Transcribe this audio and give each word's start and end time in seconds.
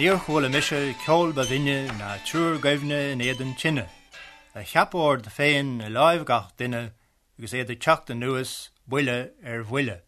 Níor 0.00 0.16
chuil 0.24 0.48
mise 0.48 0.94
ceol 1.04 1.34
ba 1.36 1.44
na 1.44 2.16
túr 2.24 2.56
gaimhne 2.58 3.12
in 3.12 3.20
éan 3.20 3.54
tinine. 3.54 3.86
A 4.54 4.64
cheapóir 4.64 5.20
de 5.20 5.28
féin 5.28 5.84
a 5.84 5.90
láimh 5.90 6.24
gach 6.24 6.56
duine 6.56 6.92
agus 7.36 7.52
éiad 7.52 7.68
teachta 7.68 8.14
nuas 8.14 8.70
buile 8.88 9.32
ar 9.44 9.62
bhuiile. 9.62 10.00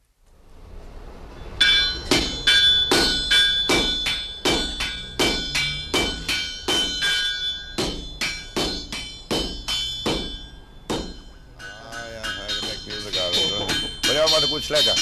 what 14.33 14.43
a 14.43 14.47
good 14.49 14.63
sledger. 14.63 14.97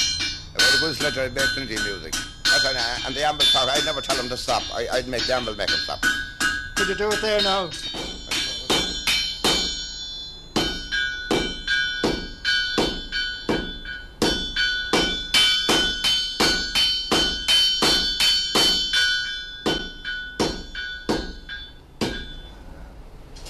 What 0.55 0.75
a 0.75 0.81
good 0.81 0.97
sledger, 0.97 1.23
I'd 1.27 1.35
make 1.35 1.47
plenty 1.55 1.77
music. 1.77 2.40
That's 2.51 2.65
an, 2.65 2.77
uh, 2.77 3.07
and 3.07 3.15
the 3.15 3.25
amble 3.25 3.45
talk, 3.45 3.69
I'd 3.69 3.85
never 3.85 4.01
tell 4.01 4.17
him 4.17 4.29
to 4.29 4.37
stop. 4.37 4.63
I, 4.75 4.89
I'd 4.93 5.07
make 5.07 5.25
the 5.25 5.35
amble 5.35 5.55
make 5.55 5.71
him 5.71 5.79
stop. 5.79 6.05
Could 6.75 6.89
you 6.89 6.95
do 6.97 7.09
it 7.11 7.23
there 7.23 7.41
now? 7.43 7.71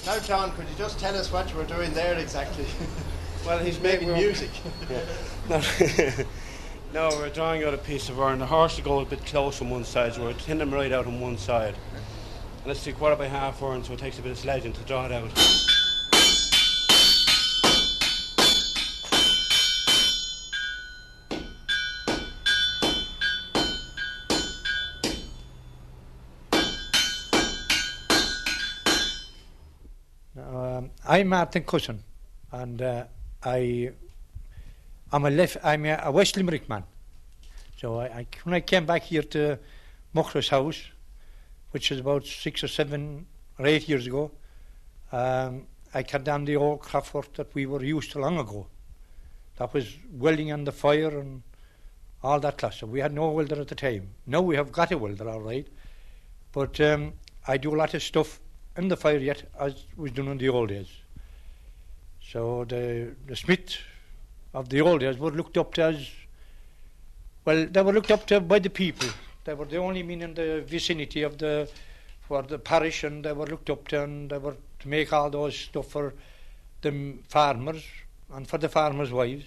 Now, 0.05 0.19
John, 0.19 0.51
could 0.51 0.67
you 0.69 0.75
just 0.77 0.99
tell 0.99 1.15
us 1.15 1.31
what 1.31 1.49
you 1.49 1.57
were 1.57 1.65
doing 1.65 1.93
there 1.93 2.17
exactly? 2.17 2.65
Well, 3.43 3.57
he's 3.57 3.79
Making 3.79 4.09
making 4.09 4.23
music. 4.23 4.51
No, 5.49 5.57
no, 6.93 7.09
we're 7.17 7.29
drawing 7.29 7.63
out 7.63 7.73
a 7.73 7.77
piece 7.77 8.09
of 8.09 8.19
iron. 8.19 8.39
The 8.39 8.45
horse 8.45 8.75
will 8.75 8.83
go 8.83 8.99
a 8.99 9.05
bit 9.05 9.25
close 9.25 9.61
on 9.61 9.69
one 9.69 9.85
side, 9.85 10.13
so 10.13 10.23
we're 10.23 10.33
thin 10.33 10.59
him 10.59 10.73
right 10.73 10.91
out 10.91 11.07
on 11.07 11.21
one 11.21 11.37
side. 11.37 11.75
And 11.93 12.67
let's 12.67 12.81
see, 12.81 12.91
quarter 12.91 13.15
by 13.15 13.27
half 13.27 13.63
iron, 13.63 13.83
so 13.83 13.93
it 13.93 13.99
takes 13.99 14.19
a 14.19 14.21
bit 14.21 14.31
of 14.31 14.37
sledging 14.37 14.73
to 14.73 14.81
draw 14.81 15.05
it 15.05 15.11
out. 15.11 15.31
Um, 30.37 30.91
I'm 31.07 31.27
Martin 31.27 31.63
Cusson, 31.63 31.99
and 32.51 32.81
uh, 32.81 33.05
I, 33.43 33.91
I'm 35.13 35.25
a 35.25 35.29
left, 35.29 35.57
I'm 35.61 35.85
a, 35.85 36.09
West 36.09 36.37
Limerick 36.37 36.69
man. 36.69 36.83
So 37.77 37.99
I, 37.99 38.05
I, 38.05 38.27
when 38.43 38.53
I 38.53 38.61
came 38.61 38.85
back 38.85 39.03
here 39.03 39.23
to 39.23 39.59
Muckler's 40.13 40.47
house, 40.47 40.81
which 41.71 41.91
is 41.91 41.99
about 41.99 42.25
six 42.25 42.63
or 42.63 42.69
seven 42.69 43.25
or 43.59 43.65
eight 43.65 43.89
years 43.89 44.07
ago, 44.07 44.31
um, 45.11 45.67
I 45.93 46.03
cut 46.03 46.23
down 46.23 46.45
the 46.45 46.55
old 46.55 46.79
craft 46.79 47.35
that 47.35 47.53
we 47.53 47.65
were 47.65 47.83
used 47.83 48.11
to 48.11 48.19
long 48.19 48.37
ago. 48.37 48.67
That 49.57 49.73
was 49.73 49.97
welding 50.13 50.53
on 50.53 50.63
the 50.63 50.71
fire 50.71 51.19
and 51.19 51.43
all 52.23 52.39
that. 52.39 52.73
So 52.73 52.87
we 52.87 53.01
had 53.01 53.13
no 53.13 53.31
welder 53.31 53.59
at 53.59 53.67
the 53.67 53.75
time. 53.75 54.11
Now 54.25 54.41
we 54.41 54.55
have 54.55 54.71
got 54.71 54.93
a 54.93 54.97
welder, 54.97 55.27
all 55.27 55.41
right. 55.41 55.67
But 56.53 56.79
um, 56.79 57.13
I 57.47 57.57
do 57.57 57.75
a 57.75 57.77
lot 57.77 57.93
of 57.93 58.01
stuff 58.01 58.39
in 58.77 58.87
the 58.87 58.95
fire 58.95 59.17
yet, 59.17 59.43
as 59.59 59.85
was 59.97 60.11
done 60.11 60.29
in 60.29 60.37
the 60.37 60.47
old 60.47 60.69
days. 60.69 60.89
So 62.21 62.63
the 62.63 63.13
the 63.27 63.35
smith 63.35 63.77
of 64.53 64.69
the 64.69 64.81
old 64.81 64.99
days 64.99 65.17
were 65.17 65.31
looked 65.31 65.57
up 65.57 65.73
to 65.75 65.83
as 65.83 66.09
well. 67.45 67.65
They 67.65 67.81
were 67.81 67.93
looked 67.93 68.11
up 68.11 68.25
to 68.27 68.39
by 68.39 68.59
the 68.59 68.69
people. 68.69 69.09
They 69.43 69.53
were 69.53 69.65
the 69.65 69.77
only 69.77 70.03
men 70.03 70.21
in 70.21 70.33
the 70.33 70.63
vicinity 70.67 71.23
of 71.23 71.37
the 71.37 71.69
for 72.27 72.43
the 72.43 72.59
parish, 72.59 73.03
and 73.03 73.25
they 73.25 73.33
were 73.33 73.45
looked 73.45 73.69
up 73.69 73.87
to, 73.89 74.03
and 74.03 74.29
they 74.29 74.37
were 74.37 74.55
to 74.79 74.87
make 74.87 75.11
all 75.11 75.29
those 75.29 75.55
stuff 75.57 75.87
for 75.87 76.13
the 76.81 77.15
farmers 77.27 77.83
and 78.33 78.47
for 78.47 78.57
the 78.57 78.69
farmers' 78.69 79.11
wives, 79.11 79.45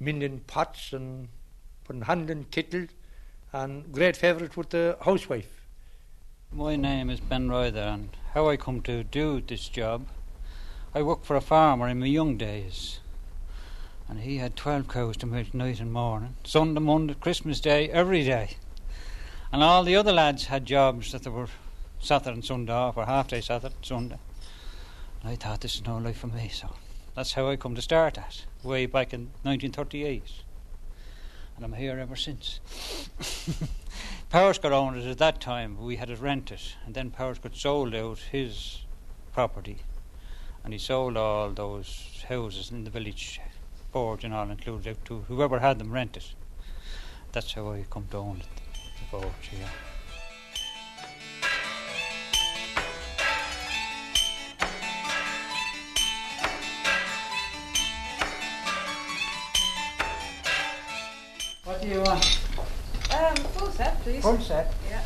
mending 0.00 0.40
pots 0.40 0.92
and 0.92 1.28
putting 1.84 2.02
handling 2.02 2.44
kettle, 2.50 2.86
and 3.52 3.92
great 3.92 4.16
favourite 4.16 4.56
with 4.56 4.70
the 4.70 4.96
housewife. 5.02 5.66
My 6.50 6.74
name 6.76 7.10
is 7.10 7.20
Ben 7.20 7.48
Ryder, 7.48 7.78
and 7.78 8.08
how 8.32 8.48
I 8.48 8.56
come 8.56 8.80
to 8.82 9.04
do 9.04 9.40
this 9.40 9.68
job, 9.68 10.06
I 10.94 11.02
worked 11.02 11.26
for 11.26 11.36
a 11.36 11.40
farmer 11.40 11.88
in 11.88 12.00
my 12.00 12.06
young 12.06 12.36
days, 12.36 13.00
and 14.08 14.20
he 14.20 14.38
had 14.38 14.56
12 14.56 14.88
cows 14.88 15.16
to 15.18 15.26
milk 15.26 15.54
night 15.54 15.80
and 15.80 15.92
morning, 15.92 16.36
Sunday, 16.44 16.80
Monday, 16.80 17.14
Christmas 17.14 17.60
Day, 17.60 17.88
every 17.88 18.24
day. 18.24 18.56
And 19.52 19.62
all 19.62 19.84
the 19.84 19.96
other 19.96 20.12
lads 20.12 20.46
had 20.46 20.66
jobs 20.66 21.12
that 21.12 21.22
they 21.22 21.30
were 21.30 21.48
Saturday 22.00 22.34
and 22.34 22.44
Sunday 22.44 22.72
off, 22.72 22.96
or 22.96 23.06
half 23.06 23.28
day 23.28 23.40
Saturday 23.40 23.74
and 23.74 23.84
Sunday. 23.84 24.18
And 25.22 25.32
I 25.32 25.36
thought 25.36 25.62
this 25.62 25.76
is 25.76 25.86
no 25.86 25.96
life 25.96 26.18
for 26.18 26.26
me, 26.26 26.50
so 26.52 26.74
that's 27.14 27.32
how 27.32 27.48
I 27.48 27.56
come 27.56 27.74
to 27.74 27.82
start 27.82 28.14
that, 28.14 28.44
way 28.62 28.86
back 28.86 29.14
in 29.14 29.30
1938. 29.42 30.22
And 31.56 31.64
I'm 31.64 31.72
here 31.72 31.98
ever 31.98 32.16
since. 32.16 32.60
Powers 34.30 34.58
got 34.58 34.72
owned 34.72 35.00
at 35.00 35.18
that 35.18 35.40
time. 35.40 35.80
We 35.80 35.96
had 35.96 36.10
it 36.10 36.20
rented, 36.20 36.60
and 36.84 36.94
then 36.94 37.10
Powers 37.10 37.38
got 37.38 37.56
sold 37.56 37.94
out 37.94 38.18
his 38.32 38.80
property, 39.32 39.78
and 40.64 40.72
he 40.72 40.78
sold 40.78 41.16
all 41.16 41.50
those 41.50 42.24
houses 42.28 42.70
in 42.72 42.82
the 42.82 42.90
village, 42.90 43.40
boards 43.94 44.24
and 44.24 44.34
all 44.34 44.50
included 44.50 44.88
out 44.88 45.04
to 45.04 45.20
whoever 45.28 45.60
had 45.60 45.78
them 45.78 45.92
rented. 45.92 46.24
That's 47.32 47.52
how 47.52 47.70
I 47.70 47.84
come 47.88 48.06
to 48.10 48.16
own 48.18 48.40
it, 48.40 48.48
the 48.98 49.16
boards, 49.16 49.48
yeah. 49.52 49.68
What 61.64 61.80
do 61.80 61.88
you 61.88 62.00
want? 62.00 62.40
Um, 63.14 63.36
full 63.36 63.70
set, 63.70 64.00
please. 64.02 64.22
Full 64.22 64.40
set. 64.40 64.74
Yeah. 64.90 65.02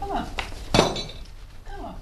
Come 0.00 0.10
on. 0.10 0.26
Come 1.66 1.84
on. 1.84 1.96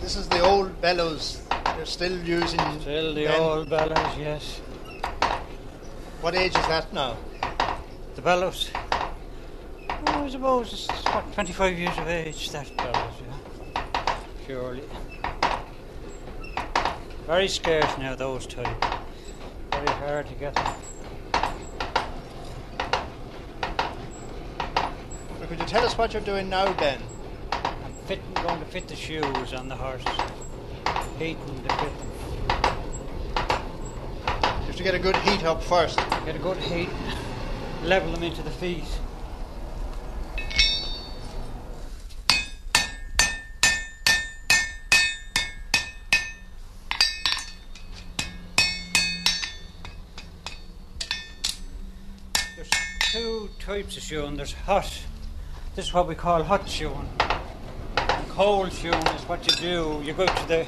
This 0.00 0.16
is 0.16 0.28
the 0.28 0.40
old 0.40 0.77
bellows 0.88 1.42
they're 1.76 1.84
still 1.84 2.18
using. 2.24 2.58
Still 2.80 3.12
the 3.12 3.24
then. 3.24 3.40
old 3.40 3.68
bellows, 3.68 4.16
yes. 4.18 4.60
What 6.22 6.34
age 6.34 6.56
is 6.56 6.66
that 6.66 6.90
now? 6.94 7.18
The 8.14 8.22
bellows. 8.22 8.70
Oh, 9.90 10.24
I 10.24 10.30
suppose 10.30 10.72
it's 10.72 10.88
what, 11.12 11.30
25 11.34 11.78
years 11.78 11.98
of 11.98 12.08
age, 12.08 12.50
that 12.52 12.74
bellows, 12.78 13.16
yeah. 13.22 14.16
Surely. 14.46 14.82
Very 17.26 17.48
scarce 17.48 17.98
now, 17.98 18.14
those 18.14 18.46
two. 18.46 18.64
Very 19.70 19.92
hard 20.02 20.26
to 20.26 20.34
get 20.34 20.54
them. 20.54 20.74
Could 25.48 25.60
you 25.60 25.66
tell 25.66 25.84
us 25.84 25.98
what 25.98 26.14
you're 26.14 26.22
doing 26.22 26.48
now, 26.48 26.72
Ben? 26.72 27.00
I'm 27.52 27.92
fitting, 28.06 28.32
going 28.34 28.60
to 28.60 28.66
fit 28.66 28.88
the 28.88 28.96
shoes 28.96 29.52
on 29.52 29.68
the 29.68 29.76
just 31.18 31.34
the. 31.80 31.90
You 34.38 34.66
have 34.66 34.76
to 34.76 34.82
get 34.84 34.94
a 34.94 35.00
good 35.00 35.16
heat 35.16 35.42
up 35.42 35.60
first. 35.60 35.98
Get 36.24 36.36
a 36.36 36.38
good 36.38 36.58
heat, 36.58 36.88
level 37.82 38.12
them 38.12 38.22
into 38.22 38.40
the 38.42 38.50
feet. 38.50 38.84
There's 52.54 52.70
two 53.10 53.50
types 53.58 53.96
of 53.96 54.04
shoeing. 54.04 54.36
There's 54.36 54.52
hot. 54.52 55.02
This 55.74 55.86
is 55.86 55.92
what 55.92 56.06
we 56.06 56.14
call 56.14 56.44
hot 56.44 56.68
shoeing 56.68 57.08
cold 58.38 58.72
shoeing 58.72 59.04
is 59.16 59.22
what 59.28 59.44
you 59.50 59.56
do. 59.56 60.00
You 60.04 60.12
go 60.12 60.24
to 60.24 60.46
the 60.46 60.64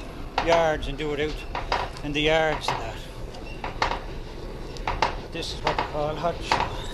yards 0.47 0.89
and 0.89 0.97
do 0.99 1.13
it 1.13 1.21
out 1.21 1.35
in 2.05 2.13
the 2.13 2.21
yards 2.23 2.69
and 2.69 2.81
that. 2.81 2.97
This 5.33 5.55
is 5.55 5.61
what 5.63 5.77
we 5.77 5.83
call 5.85 6.15
hot 6.17 6.35
shoeing. 6.43 6.87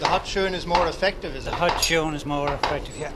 The 0.00 0.06
hot 0.06 0.26
shoeing 0.26 0.54
is 0.54 0.66
more 0.66 0.86
effective, 0.86 1.34
is 1.34 1.44
The 1.44 1.50
it? 1.52 1.56
hot 1.56 1.82
shoeing 1.82 2.14
is 2.14 2.24
more 2.26 2.52
effective, 2.52 2.96
yeah. 2.96 3.12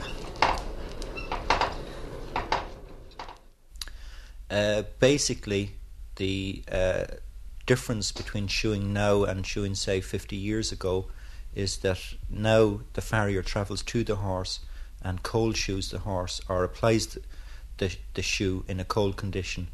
Uh, 4.50 4.82
basically, 4.98 5.72
the 6.16 6.62
uh, 6.70 7.04
difference 7.66 8.12
between 8.12 8.46
shoeing 8.48 8.92
now 8.92 9.24
and 9.24 9.46
shoeing, 9.46 9.74
say, 9.74 10.00
50 10.00 10.36
years 10.36 10.72
ago 10.72 11.06
is 11.54 11.78
that 11.78 11.98
now 12.28 12.80
the 12.94 13.00
farrier 13.00 13.42
travels 13.42 13.82
to 13.82 14.04
the 14.04 14.16
horse 14.16 14.60
and 15.02 15.22
cold 15.22 15.56
shoes 15.56 15.90
the 15.90 16.00
horse 16.00 16.40
or 16.48 16.64
applies 16.64 17.06
the, 17.08 17.20
the, 17.82 17.96
the 18.14 18.22
shoe 18.22 18.64
in 18.68 18.78
a 18.78 18.84
cold 18.84 19.16
condition 19.16 19.66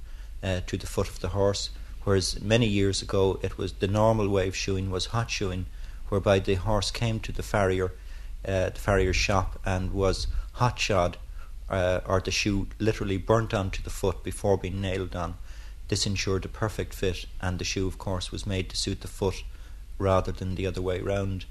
uh, 0.43 0.61
to 0.67 0.77
the 0.79 0.87
foot 0.87 1.09
of 1.09 1.21
the 1.21 1.29
horse. 1.29 1.71
Whereas 2.05 2.41
many 2.41 2.67
years 2.67 3.03
ago, 3.03 3.39
it 3.43 3.59
was 3.59 3.75
the 3.75 3.87
normal 3.87 4.29
way 4.29 4.49
of 4.49 4.57
shoeing 4.57 4.91
was 4.91 5.07
hot 5.07 5.31
shoeing, 5.31 5.67
whereby 6.09 6.39
the 6.39 6.55
horse 6.55 6.91
came 6.91 7.21
to 7.21 7.33
the 7.33 7.43
farrier, 7.43 7.93
uh, 8.47 8.71
the 8.71 8.81
farrier's 8.81 9.17
shop, 9.17 9.61
and 9.67 9.93
was 9.93 10.27
hot 10.53 10.79
shod 10.79 11.19
uh, 11.69 12.01
or 12.07 12.21
the 12.21 12.31
shoe 12.31 12.69
literally 12.79 13.19
burnt 13.19 13.53
onto 13.53 13.83
the 13.83 13.91
foot 13.91 14.25
before 14.25 14.57
being 14.57 14.81
nailed 14.81 15.15
on. 15.15 15.35
This 15.89 16.07
ensured 16.07 16.47
a 16.47 16.49
perfect 16.49 16.95
fit, 16.95 17.27
and 17.43 17.59
the 17.59 17.65
shoe, 17.65 17.87
of 17.87 17.99
course, 17.99 18.33
was 18.33 18.47
made 18.47 18.71
to 18.71 18.77
suit 18.77 19.03
the 19.03 19.09
foot 19.09 19.43
rather 19.99 20.33
than 20.33 20.55
the 20.55 20.67
other 20.67 20.81
way 20.81 21.01
round. 21.01 21.45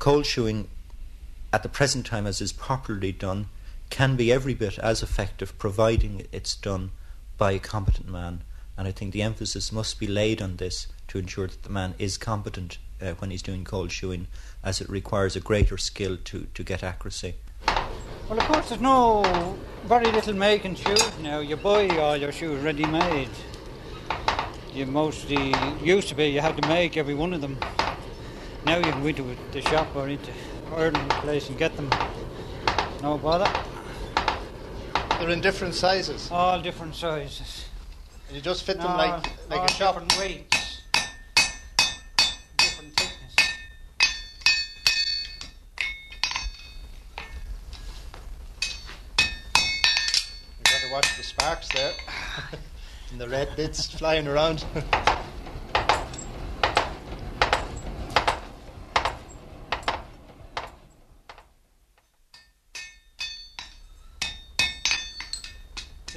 Cold 0.00 0.26
shoeing, 0.26 0.68
at 1.52 1.62
the 1.62 1.68
present 1.68 2.04
time, 2.04 2.26
as 2.26 2.40
is 2.40 2.52
popularly 2.52 3.12
done, 3.12 3.46
can 3.90 4.16
be 4.16 4.32
every 4.32 4.54
bit 4.54 4.78
as 4.78 5.02
effective 5.02 5.58
providing 5.58 6.26
it's 6.32 6.54
done 6.54 6.90
by 7.36 7.52
a 7.52 7.58
competent 7.58 8.08
man. 8.08 8.42
And 8.76 8.86
I 8.86 8.92
think 8.92 9.12
the 9.12 9.22
emphasis 9.22 9.72
must 9.72 9.98
be 9.98 10.06
laid 10.06 10.40
on 10.40 10.56
this 10.56 10.86
to 11.08 11.18
ensure 11.18 11.48
that 11.48 11.62
the 11.62 11.70
man 11.70 11.94
is 11.98 12.16
competent 12.16 12.78
uh, 13.00 13.12
when 13.14 13.30
he's 13.30 13.42
doing 13.42 13.64
cold 13.64 13.90
shoeing, 13.90 14.26
as 14.62 14.80
it 14.80 14.88
requires 14.88 15.36
a 15.36 15.40
greater 15.40 15.76
skill 15.76 16.16
to, 16.24 16.46
to 16.54 16.62
get 16.62 16.82
accuracy. 16.82 17.34
Well, 18.28 18.38
of 18.38 18.44
course, 18.44 18.68
there's 18.68 18.80
no 18.80 19.56
very 19.84 20.10
little 20.12 20.34
making 20.34 20.74
shoes 20.74 21.18
now. 21.20 21.38
You 21.38 21.56
buy 21.56 21.88
all 21.96 22.16
your 22.16 22.30
shoes 22.30 22.62
ready 22.62 22.84
made. 22.84 23.30
You 24.74 24.86
mostly 24.86 25.54
used 25.82 26.08
to 26.08 26.14
be 26.14 26.26
you 26.26 26.40
had 26.40 26.60
to 26.60 26.68
make 26.68 26.96
every 26.96 27.14
one 27.14 27.32
of 27.32 27.40
them. 27.40 27.58
Now 28.66 28.76
you 28.76 28.84
can 28.84 29.00
go 29.00 29.08
into 29.08 29.36
the 29.52 29.62
shop 29.62 29.88
or 29.96 30.08
into 30.08 30.30
Ireland 30.72 31.10
place 31.10 31.48
and 31.48 31.56
get 31.58 31.74
them. 31.74 31.90
No 33.02 33.16
bother. 33.16 33.50
They're 35.18 35.30
in 35.30 35.40
different 35.40 35.74
sizes. 35.74 36.30
All 36.30 36.60
different 36.60 36.94
sizes. 36.94 37.64
And 38.28 38.36
you 38.36 38.42
just 38.42 38.62
fit 38.62 38.76
them 38.78 38.86
No, 38.86 38.96
like, 38.96 39.50
like 39.50 39.58
all 39.60 39.64
a 39.64 39.68
shop. 39.68 39.94
different 39.94 40.18
weights, 40.18 40.82
different 42.56 42.94
thickness. 42.96 43.34
You've 50.58 50.64
got 50.64 50.80
to 50.86 50.92
watch 50.92 51.16
the 51.16 51.22
sparks 51.24 51.68
there. 51.74 51.92
and 53.10 53.20
the 53.20 53.28
red 53.28 53.56
bits 53.56 53.86
flying 53.90 54.28
around. 54.28 54.64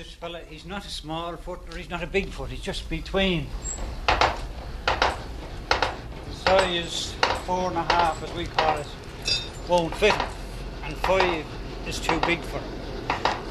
This 0.02 0.14
fella, 0.14 0.40
he's 0.50 0.66
not 0.66 0.84
a 0.84 0.90
small 0.90 1.38
foot 1.38 1.60
or 1.70 1.78
he's 1.78 1.92
not 1.92 2.02
a 2.02 2.08
big 2.08 2.30
foot, 2.30 2.50
he's 2.50 2.60
just 2.60 2.90
between. 2.90 3.46
The 4.08 4.34
size 6.44 7.14
four 7.46 7.70
and 7.70 7.78
a 7.78 7.84
half, 7.84 8.24
as 8.24 8.34
we 8.34 8.48
call 8.48 8.80
it, 8.80 8.88
won't 9.68 9.96
fit 9.98 10.16
him, 10.16 10.28
and 10.86 10.98
five 10.98 11.46
is 11.88 12.00
too 12.00 12.20
big 12.22 12.42
for 12.42 12.58
him. 12.58 12.74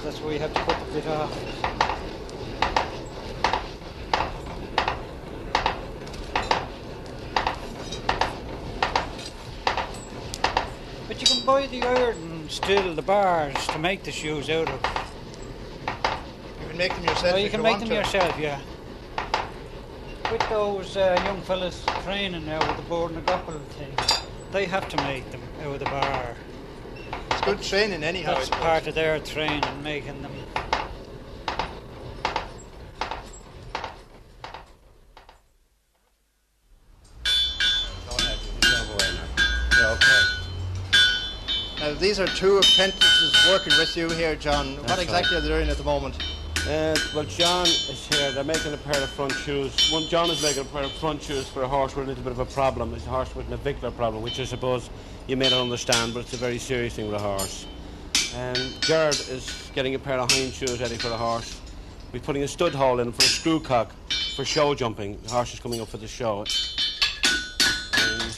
That's 0.02 0.18
why 0.18 0.32
you 0.32 0.40
have 0.40 0.52
to 0.52 0.60
cut 0.62 0.76
the 0.86 0.92
bit 0.92 1.06
off. 1.06 1.30
But 11.06 11.20
you 11.20 11.26
can 11.28 11.46
buy 11.46 11.68
the 11.68 11.82
iron 11.84 12.48
still, 12.48 12.92
the 12.96 13.02
bars, 13.02 13.68
to 13.68 13.78
make 13.78 14.02
the 14.02 14.10
shoes 14.10 14.50
out 14.50 14.68
of. 14.68 14.99
You 16.80 16.88
can 16.88 16.96
make 16.96 17.06
them 17.06 17.14
yourself. 17.14 17.34
Oh, 17.34 17.36
you 17.36 17.44
if 17.44 17.50
can 17.50 17.62
make 17.62 17.70
want 17.72 17.80
them 17.80 17.88
to. 17.90 17.94
yourself, 17.96 18.38
yeah. 18.38 18.58
With 20.32 20.48
those 20.48 20.96
uh, 20.96 21.20
young 21.26 21.42
fellas 21.42 21.84
training 22.04 22.46
now 22.46 22.66
with 22.66 22.76
the 22.78 22.82
board 22.84 23.10
and 23.10 23.20
the 23.20 23.26
grapple 23.26 23.58
thing, 23.76 23.94
they 24.50 24.64
have 24.64 24.88
to 24.88 24.96
make 25.04 25.30
them 25.30 25.42
out 25.60 25.74
of 25.74 25.78
the 25.78 25.84
bar. 25.84 26.34
It's 27.32 27.40
good 27.42 27.60
training 27.60 28.02
anyhow. 28.02 28.34
That's 28.34 28.48
part 28.48 28.86
of 28.86 28.94
their 28.94 29.18
training, 29.20 29.62
making 29.82 30.22
them. 30.22 30.32
Go 38.08 38.16
ahead, 38.16 38.38
you 38.42 38.52
can 38.58 38.70
go 38.70 38.92
away 38.94 39.10
now. 39.12 39.26
Yeah, 39.78 39.96
okay. 39.96 40.22
Now, 41.80 42.00
these 42.00 42.18
are 42.18 42.26
two 42.28 42.56
apprentices 42.56 43.36
working 43.50 43.74
with 43.76 43.94
you 43.98 44.08
here, 44.08 44.34
John. 44.34 44.76
what 44.78 44.86
That's 44.86 45.02
exactly 45.02 45.36
are 45.36 45.40
they 45.42 45.48
doing 45.48 45.68
at 45.68 45.76
the 45.76 45.84
moment? 45.84 46.16
Uh, 46.68 46.94
well, 47.14 47.24
John 47.24 47.66
is 47.66 48.06
here. 48.08 48.32
They're 48.32 48.44
making 48.44 48.74
a 48.74 48.76
pair 48.76 49.02
of 49.02 49.08
front 49.10 49.32
shoes. 49.32 49.90
One, 49.90 50.04
John 50.04 50.30
is 50.30 50.42
making 50.42 50.62
a 50.62 50.66
pair 50.66 50.82
of 50.82 50.92
front 50.92 51.22
shoes 51.22 51.48
for 51.48 51.62
a 51.62 51.68
horse 51.68 51.96
with 51.96 52.04
a 52.04 52.08
little 52.08 52.22
bit 52.22 52.32
of 52.32 52.38
a 52.38 52.44
problem. 52.44 52.94
It's 52.94 53.06
a 53.06 53.08
horse 53.08 53.34
with 53.34 53.46
an 53.46 53.52
navicular 53.52 53.90
problem, 53.90 54.22
which 54.22 54.38
I 54.38 54.44
suppose 54.44 54.90
you 55.26 55.36
may 55.36 55.48
not 55.48 55.60
understand, 55.60 56.12
but 56.12 56.20
it's 56.20 56.34
a 56.34 56.36
very 56.36 56.58
serious 56.58 56.94
thing 56.94 57.06
with 57.06 57.16
a 57.16 57.22
horse. 57.22 57.66
And 58.36 58.58
Gerard 58.82 59.14
is 59.14 59.70
getting 59.74 59.94
a 59.94 59.98
pair 59.98 60.18
of 60.18 60.30
hind 60.30 60.52
shoes 60.52 60.80
ready 60.80 60.96
for 60.96 61.08
the 61.08 61.16
horse. 61.16 61.58
We're 62.12 62.20
putting 62.20 62.42
a 62.42 62.48
stud 62.48 62.74
hole 62.74 63.00
in 63.00 63.10
for 63.10 63.22
a 63.22 63.26
screw 63.26 63.60
cock 63.60 63.92
for 64.36 64.44
show 64.44 64.74
jumping. 64.74 65.18
The 65.22 65.30
horse 65.30 65.54
is 65.54 65.60
coming 65.60 65.80
up 65.80 65.88
for 65.88 65.96
the 65.96 66.08
show. 66.08 66.44
And 67.94 68.36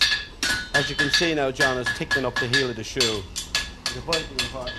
as 0.75 0.89
you 0.89 0.97
can 0.97 1.11
see 1.11 1.35
now, 1.35 1.51
John 1.51 1.77
is 1.77 1.89
ticking 1.99 2.25
up 2.25 2.37
the 2.37 2.47
heel 2.47 2.71
of 2.71 2.77
the 2.77 2.85
shoe. 2.85 3.23
Important 3.95 4.53
part. 4.53 4.73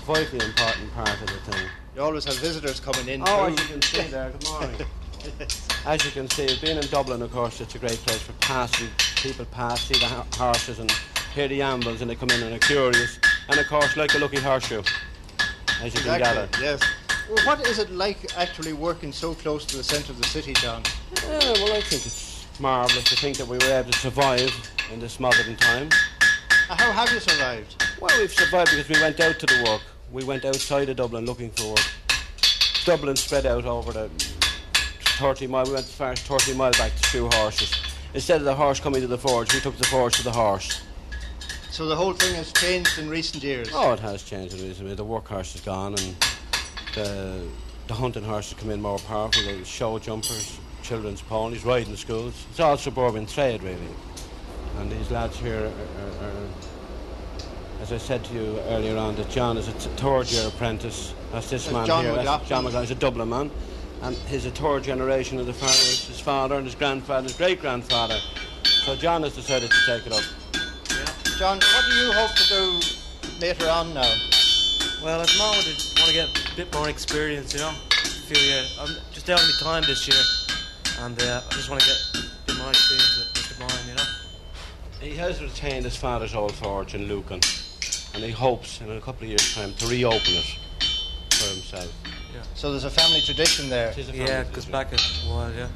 A 0.00 0.02
vitally 0.02 0.46
important 0.46 0.90
part 0.94 1.12
of 1.12 1.26
the 1.26 1.52
thing. 1.52 1.66
You 1.94 2.00
always 2.00 2.24
have 2.24 2.36
visitors 2.36 2.80
coming 2.80 3.06
in. 3.06 3.22
Oh, 3.26 3.48
too. 3.48 3.52
as 3.52 3.60
you 3.60 3.66
can 3.66 3.82
see 3.82 4.02
there, 4.02 4.30
good 4.30 4.48
morning. 4.48 4.80
As 5.86 6.02
you 6.02 6.10
can 6.10 6.30
see, 6.30 6.58
being 6.62 6.78
in 6.78 6.86
Dublin, 6.86 7.20
of 7.20 7.30
course, 7.30 7.60
it's 7.60 7.74
a 7.74 7.78
great 7.78 7.98
place 7.98 8.22
for 8.22 8.32
passing. 8.34 8.88
People 9.16 9.44
pass, 9.44 9.82
see 9.82 9.98
the 9.98 10.06
horses 10.38 10.78
and 10.78 10.90
hear 11.34 11.48
the 11.48 11.60
ambles, 11.60 12.00
and 12.00 12.10
they 12.10 12.14
come 12.14 12.30
in 12.30 12.42
and 12.42 12.54
are 12.54 12.58
curious. 12.58 13.18
And 13.50 13.60
of 13.60 13.66
course, 13.66 13.94
like 13.98 14.14
a 14.14 14.18
lucky 14.18 14.38
horseshoe, 14.38 14.82
as 15.82 15.94
you 15.94 16.00
can 16.00 16.18
gather. 16.18 16.44
Exactly, 16.44 16.64
yes. 16.64 16.80
Well, 17.28 17.44
what 17.44 17.66
is 17.66 17.78
it 17.78 17.90
like 17.90 18.34
actually 18.38 18.72
working 18.72 19.12
so 19.12 19.34
close 19.34 19.66
to 19.66 19.76
the 19.76 19.84
centre 19.84 20.12
of 20.12 20.18
the 20.18 20.28
city, 20.28 20.54
John? 20.54 20.82
Yeah, 21.22 21.52
well, 21.62 21.74
I 21.74 21.82
think 21.82 22.06
it's 22.06 22.46
marvellous 22.58 23.04
to 23.04 23.16
think 23.16 23.36
that 23.36 23.46
we 23.46 23.58
were 23.58 23.72
able 23.74 23.90
to 23.90 23.98
survive 23.98 24.50
in 24.90 25.00
this 25.00 25.20
modern 25.20 25.56
time. 25.56 25.90
Uh, 26.70 26.76
How 26.76 26.92
have 26.92 27.12
you 27.12 27.20
survived? 27.20 27.89
Well, 28.00 28.18
we've 28.18 28.32
survived 28.32 28.70
because 28.70 28.88
we 28.88 28.98
went 29.02 29.20
out 29.20 29.38
to 29.40 29.46
the 29.46 29.62
work. 29.68 29.82
We 30.10 30.24
went 30.24 30.46
outside 30.46 30.88
of 30.88 30.96
Dublin 30.96 31.26
looking 31.26 31.50
for 31.50 31.68
work. 31.68 31.86
Dublin 32.86 33.14
spread 33.14 33.44
out 33.44 33.66
over 33.66 33.92
the 33.92 34.08
30 35.18 35.46
mile. 35.48 35.66
We 35.66 35.72
went 35.72 35.84
as 35.84 35.92
far 35.92 36.12
as 36.12 36.20
30 36.22 36.54
mile 36.54 36.72
back 36.72 36.96
to 36.96 37.02
shoe 37.08 37.28
horses. 37.28 37.74
Instead 38.14 38.38
of 38.38 38.46
the 38.46 38.54
horse 38.54 38.80
coming 38.80 39.02
to 39.02 39.06
the 39.06 39.18
forge, 39.18 39.52
we 39.52 39.60
took 39.60 39.76
the 39.76 39.84
forge 39.84 40.16
to 40.16 40.22
the 40.22 40.32
horse. 40.32 40.80
So 41.70 41.86
the 41.86 41.94
whole 41.94 42.14
thing 42.14 42.34
has 42.36 42.50
changed 42.54 42.98
in 42.98 43.10
recent 43.10 43.44
years. 43.44 43.68
Oh, 43.74 43.92
it 43.92 44.00
has 44.00 44.22
changed 44.22 44.54
in 44.54 44.66
recent 44.66 44.86
years. 44.86 44.96
The 44.96 45.04
work 45.04 45.28
horse 45.28 45.54
is 45.54 45.60
gone 45.60 45.94
and 45.98 46.16
the, 46.94 47.46
the 47.86 47.94
hunting 47.94 48.24
horses 48.24 48.54
come 48.58 48.70
in 48.70 48.80
more 48.80 48.98
powerful. 48.98 49.42
The 49.42 49.62
show 49.66 49.98
jumpers, 49.98 50.58
children's 50.82 51.20
ponies, 51.20 51.66
riding 51.66 51.96
schools. 51.96 52.46
It's 52.48 52.60
all 52.60 52.78
suburban 52.78 53.26
trade, 53.26 53.62
really. 53.62 53.94
And 54.78 54.90
these 54.90 55.10
lads 55.10 55.36
here 55.36 55.64
are, 55.64 56.24
are, 56.24 56.30
are 56.30 56.46
as 57.80 57.92
I 57.92 57.98
said 57.98 58.24
to 58.24 58.34
you 58.34 58.58
earlier 58.68 58.96
on, 58.96 59.16
that 59.16 59.30
John 59.30 59.56
is 59.56 59.68
a 59.68 59.72
t- 59.72 59.90
third 59.96 60.30
year 60.30 60.46
apprentice. 60.48 61.14
That's 61.32 61.50
this 61.50 61.64
That's 61.64 61.74
man 61.74 61.86
John 61.86 62.04
here. 62.04 62.14
McLaughlin. 62.14 62.48
John 62.48 62.64
McLaughlin. 62.64 62.88
He's 62.88 62.96
a 62.96 63.00
Dublin 63.00 63.28
man. 63.28 63.50
And 64.02 64.16
he's 64.28 64.46
a 64.46 64.50
third 64.50 64.82
generation 64.84 65.38
of 65.38 65.46
the 65.46 65.52
farmers, 65.52 66.06
his 66.06 66.20
father 66.20 66.54
and 66.56 66.64
his 66.64 66.74
grandfather 66.74 67.28
his 67.28 67.36
great 67.36 67.60
grandfather. 67.60 68.18
So 68.64 68.96
John 68.96 69.22
has 69.22 69.34
decided 69.34 69.70
to 69.70 69.76
take 69.86 70.06
it 70.06 70.12
up. 70.12 70.24
John, 71.38 71.58
what 71.58 71.84
do 71.86 71.96
you 71.96 72.12
hope 72.12 72.34
to 72.36 72.48
do 72.48 72.80
later 73.40 73.68
on 73.68 73.92
now? 73.92 74.10
Well, 75.02 75.20
at 75.20 75.28
the 75.28 75.38
moment, 75.38 75.94
I 75.96 76.00
want 76.00 76.08
to 76.08 76.12
get 76.14 76.52
a 76.52 76.56
bit 76.56 76.74
more 76.74 76.88
experience, 76.88 77.52
you 77.54 77.60
know. 77.60 77.72
A 77.90 78.34
few 78.34 78.42
years. 78.42 78.78
I'm 78.80 78.96
just 79.12 79.28
out 79.28 79.40
of 79.40 79.46
my 79.46 79.72
time 79.72 79.82
this 79.86 80.06
year, 80.06 80.22
and 81.04 81.20
uh, 81.22 81.42
I 81.46 81.54
just 81.54 81.68
want 81.70 81.82
to 81.82 81.88
get 81.88 81.98
a 82.14 82.46
bit 82.46 82.58
more 82.58 82.70
experience 82.70 83.18
with, 83.18 83.36
with 83.36 83.48
the 83.48 83.64
blind, 83.64 83.88
you 83.88 83.94
know. 83.94 84.04
He 85.00 85.16
has 85.16 85.42
retained 85.42 85.84
his 85.84 85.96
father's 85.96 86.34
old 86.34 86.54
forge 86.54 86.94
in 86.94 87.06
Lucan, 87.08 87.40
and 88.14 88.22
he 88.24 88.30
hopes 88.30 88.80
in 88.80 88.90
a 88.90 89.00
couple 89.00 89.24
of 89.24 89.28
years' 89.28 89.54
time 89.54 89.74
to 89.74 89.86
reopen 89.86 90.34
it 90.34 90.58
for 91.30 91.54
himself. 91.54 91.92
So 92.54 92.70
there's 92.70 92.84
a 92.84 92.90
family 92.90 93.20
tradition 93.20 93.68
there. 93.68 93.90
It 93.90 93.98
is 93.98 94.08
a 94.08 94.12
Yeah, 94.12 94.26
family 94.26 94.48
it 94.48 94.52
goes 94.52 94.64
back 94.66 94.92
a 94.92 94.96
while, 95.28 95.52
yeah. 95.52 95.68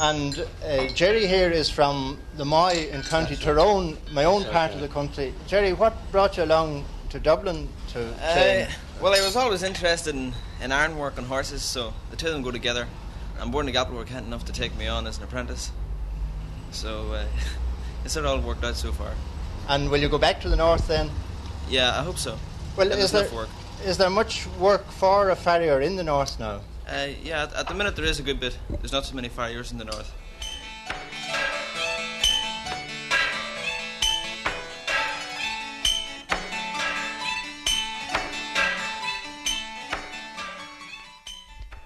And 0.00 0.46
uh, 0.64 0.86
Jerry 0.88 1.26
here 1.26 1.50
is 1.50 1.70
from 1.70 2.18
the 2.36 2.44
Moy 2.44 2.88
in 2.90 3.02
County 3.02 3.36
Tyrone, 3.36 3.96
my 4.12 4.24
own 4.24 4.42
That's 4.42 4.52
part 4.52 4.70
right, 4.70 4.74
of 4.74 4.80
the 4.80 4.88
country. 4.88 5.32
Jerry, 5.46 5.72
what 5.72 5.94
brought 6.12 6.36
you 6.36 6.44
along 6.44 6.84
to 7.10 7.18
Dublin 7.18 7.68
to 7.92 8.00
Uh, 8.22 8.66
well, 9.00 9.14
I 9.14 9.24
was 9.24 9.36
always 9.36 9.62
interested 9.62 10.14
in, 10.14 10.34
in 10.60 10.72
iron 10.72 10.98
work 10.98 11.16
and 11.16 11.26
horses, 11.26 11.62
so 11.62 11.94
the 12.10 12.16
two 12.16 12.26
of 12.26 12.32
them 12.32 12.42
go 12.42 12.50
together. 12.50 12.86
I'm 13.40 13.50
Bord 13.50 13.66
na 13.66 13.72
gCapall 13.72 13.92
were 13.92 14.04
kind 14.04 14.26
enough 14.26 14.44
to 14.46 14.52
take 14.52 14.76
me 14.76 14.86
on 14.86 15.06
as 15.06 15.18
an 15.18 15.24
apprentice. 15.24 15.70
So 16.72 17.12
uh, 17.12 17.24
it's 18.04 18.14
sort 18.14 18.26
of 18.26 18.32
all 18.32 18.40
worked 18.40 18.64
out 18.64 18.76
so 18.76 18.92
far. 18.92 19.12
And 19.68 19.90
will 19.90 19.98
you 20.00 20.08
go 20.08 20.18
back 20.18 20.40
to 20.42 20.48
the 20.48 20.56
north 20.56 20.86
then? 20.86 21.10
Yeah, 21.68 21.98
I 21.98 22.02
hope 22.04 22.18
so. 22.18 22.38
Well, 22.76 22.90
is 22.92 23.10
there's 23.10 23.30
there, 23.30 23.36
work. 23.36 23.48
is 23.84 23.98
there 23.98 24.10
much 24.10 24.46
work 24.58 24.86
for 24.90 25.30
a 25.30 25.36
farrier 25.36 25.80
in 25.80 25.96
the 25.96 26.04
north 26.04 26.38
now? 26.38 26.60
Uh, 26.88 27.08
yeah, 27.22 27.42
at, 27.42 27.54
at 27.54 27.68
the 27.68 27.74
minute 27.74 27.96
there 27.96 28.04
is 28.04 28.20
a 28.20 28.22
good 28.22 28.38
bit. 28.38 28.56
There's 28.70 28.92
not 28.92 29.04
so 29.04 29.14
many 29.16 29.28
farriers 29.28 29.72
in 29.72 29.78
the 29.78 29.84
north. 29.84 30.12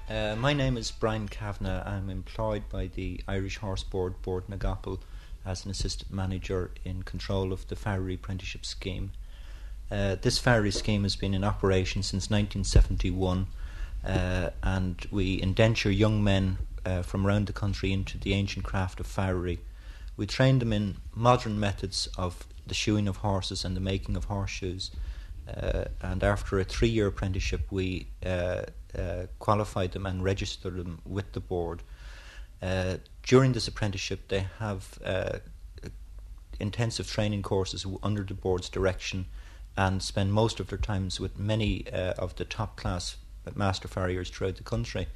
Uh, 0.08 0.34
my 0.36 0.52
name 0.52 0.76
is 0.76 0.90
Brian 0.90 1.28
Kavanagh. 1.28 1.84
I'm 1.86 2.10
employed 2.10 2.68
by 2.68 2.88
the 2.88 3.20
Irish 3.28 3.58
Horse 3.58 3.84
Board, 3.84 4.20
Bord 4.22 4.48
na 4.48 4.56
gCapall, 4.56 4.98
as 5.44 5.64
an 5.64 5.70
assistant 5.70 6.12
manager 6.12 6.70
in 6.84 7.02
control 7.02 7.52
of 7.52 7.66
the 7.68 7.76
Farrier 7.76 8.14
Apprenticeship 8.14 8.64
Scheme. 8.64 9.12
Uh, 9.90 10.16
this 10.20 10.38
Farrier 10.38 10.70
scheme 10.70 11.02
has 11.02 11.16
been 11.16 11.34
in 11.34 11.42
operation 11.42 12.02
since 12.02 12.30
1971, 12.30 13.46
uh, 14.04 14.50
and 14.62 15.06
we 15.10 15.40
indenture 15.42 15.90
young 15.90 16.22
men 16.22 16.58
uh, 16.84 17.02
from 17.02 17.26
around 17.26 17.46
the 17.46 17.52
country 17.52 17.92
into 17.92 18.18
the 18.18 18.32
ancient 18.34 18.64
craft 18.64 19.00
of 19.00 19.06
farriery. 19.06 19.60
We 20.16 20.26
train 20.26 20.58
them 20.58 20.72
in 20.72 20.96
modern 21.14 21.58
methods 21.58 22.08
of 22.16 22.46
the 22.66 22.74
shoeing 22.74 23.08
of 23.08 23.18
horses 23.18 23.64
and 23.64 23.76
the 23.76 23.80
making 23.80 24.16
of 24.16 24.26
horseshoes. 24.26 24.90
Uh, 25.48 25.84
and 26.02 26.22
after 26.22 26.58
a 26.60 26.64
three 26.64 26.88
year 26.88 27.08
apprenticeship, 27.08 27.66
we 27.70 28.06
uh, 28.24 28.62
uh, 28.96 29.26
qualified 29.38 29.92
them 29.92 30.06
and 30.06 30.22
register 30.22 30.70
them 30.70 31.00
with 31.04 31.32
the 31.32 31.40
board. 31.40 31.82
Uh, 32.62 32.96
during 33.22 33.52
this 33.52 33.68
apprenticeship, 33.68 34.28
they 34.28 34.46
have 34.58 34.98
uh, 35.04 35.38
intensive 36.58 37.06
training 37.06 37.42
courses 37.42 37.86
under 38.02 38.22
the 38.22 38.34
board's 38.34 38.68
direction 38.68 39.26
and 39.76 40.02
spend 40.02 40.32
most 40.32 40.60
of 40.60 40.68
their 40.68 40.78
times 40.78 41.18
with 41.18 41.38
many 41.38 41.86
uh, 41.92 42.12
of 42.18 42.36
the 42.36 42.44
top 42.44 42.76
class 42.76 43.16
master 43.54 43.88
farriers 43.88 44.28
throughout 44.30 44.56
the 44.56 44.62
country. 44.62 45.06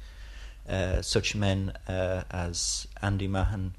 Uh, 0.67 1.01
such 1.01 1.35
men 1.35 1.71
uh, 1.87 2.23
as 2.31 2.87
Andy 3.01 3.27
Mahon, 3.27 3.75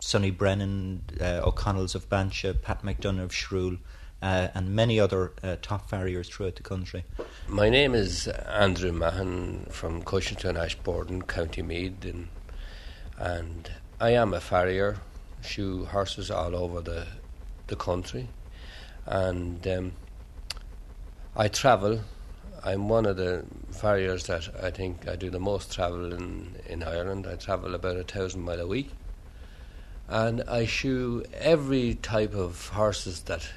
Sonny 0.00 0.30
Brennan, 0.30 1.02
O'Connell's 1.20 1.94
of 1.94 2.08
Bancha, 2.08 2.54
Pat 2.54 2.82
McDonough 2.82 3.24
of 3.24 3.32
Shrule, 3.32 3.78
uh, 4.22 4.48
and 4.54 4.74
many 4.74 4.98
other 4.98 5.32
uh, 5.42 5.56
top 5.62 5.88
farriers 5.88 6.28
throughout 6.28 6.56
the 6.56 6.62
country. 6.62 7.04
My 7.46 7.68
name 7.68 7.94
is 7.94 8.28
Andrew 8.28 8.92
Mahon 8.92 9.66
from 9.70 10.02
Cushington, 10.02 10.56
Ashbourne, 10.56 11.22
County 11.22 11.62
Meath, 11.62 12.04
and, 12.04 12.28
and 13.16 13.70
I 14.00 14.10
am 14.10 14.34
a 14.34 14.40
farrier, 14.40 14.98
shoe 15.42 15.84
horses 15.86 16.30
all 16.30 16.54
over 16.56 16.80
the 16.80 17.06
the 17.68 17.76
country, 17.76 18.28
and 19.06 19.66
um, 19.68 19.92
I 21.36 21.48
travel. 21.48 22.00
I'm 22.64 22.88
one 22.88 23.06
of 23.06 23.16
the 23.16 23.44
farriers 23.70 24.24
that 24.26 24.48
I 24.60 24.70
think 24.70 25.06
I 25.06 25.14
do 25.14 25.30
the 25.30 25.38
most 25.38 25.72
travel 25.72 26.12
in, 26.12 26.56
in 26.66 26.82
Ireland. 26.82 27.26
I 27.26 27.36
travel 27.36 27.74
about 27.74 27.96
a 27.96 28.02
thousand 28.02 28.42
mile 28.42 28.60
a 28.60 28.66
week, 28.66 28.90
and 30.08 30.42
I 30.48 30.66
shoe 30.66 31.24
every 31.34 31.94
type 31.94 32.34
of 32.34 32.68
horses 32.68 33.20
that 33.22 33.48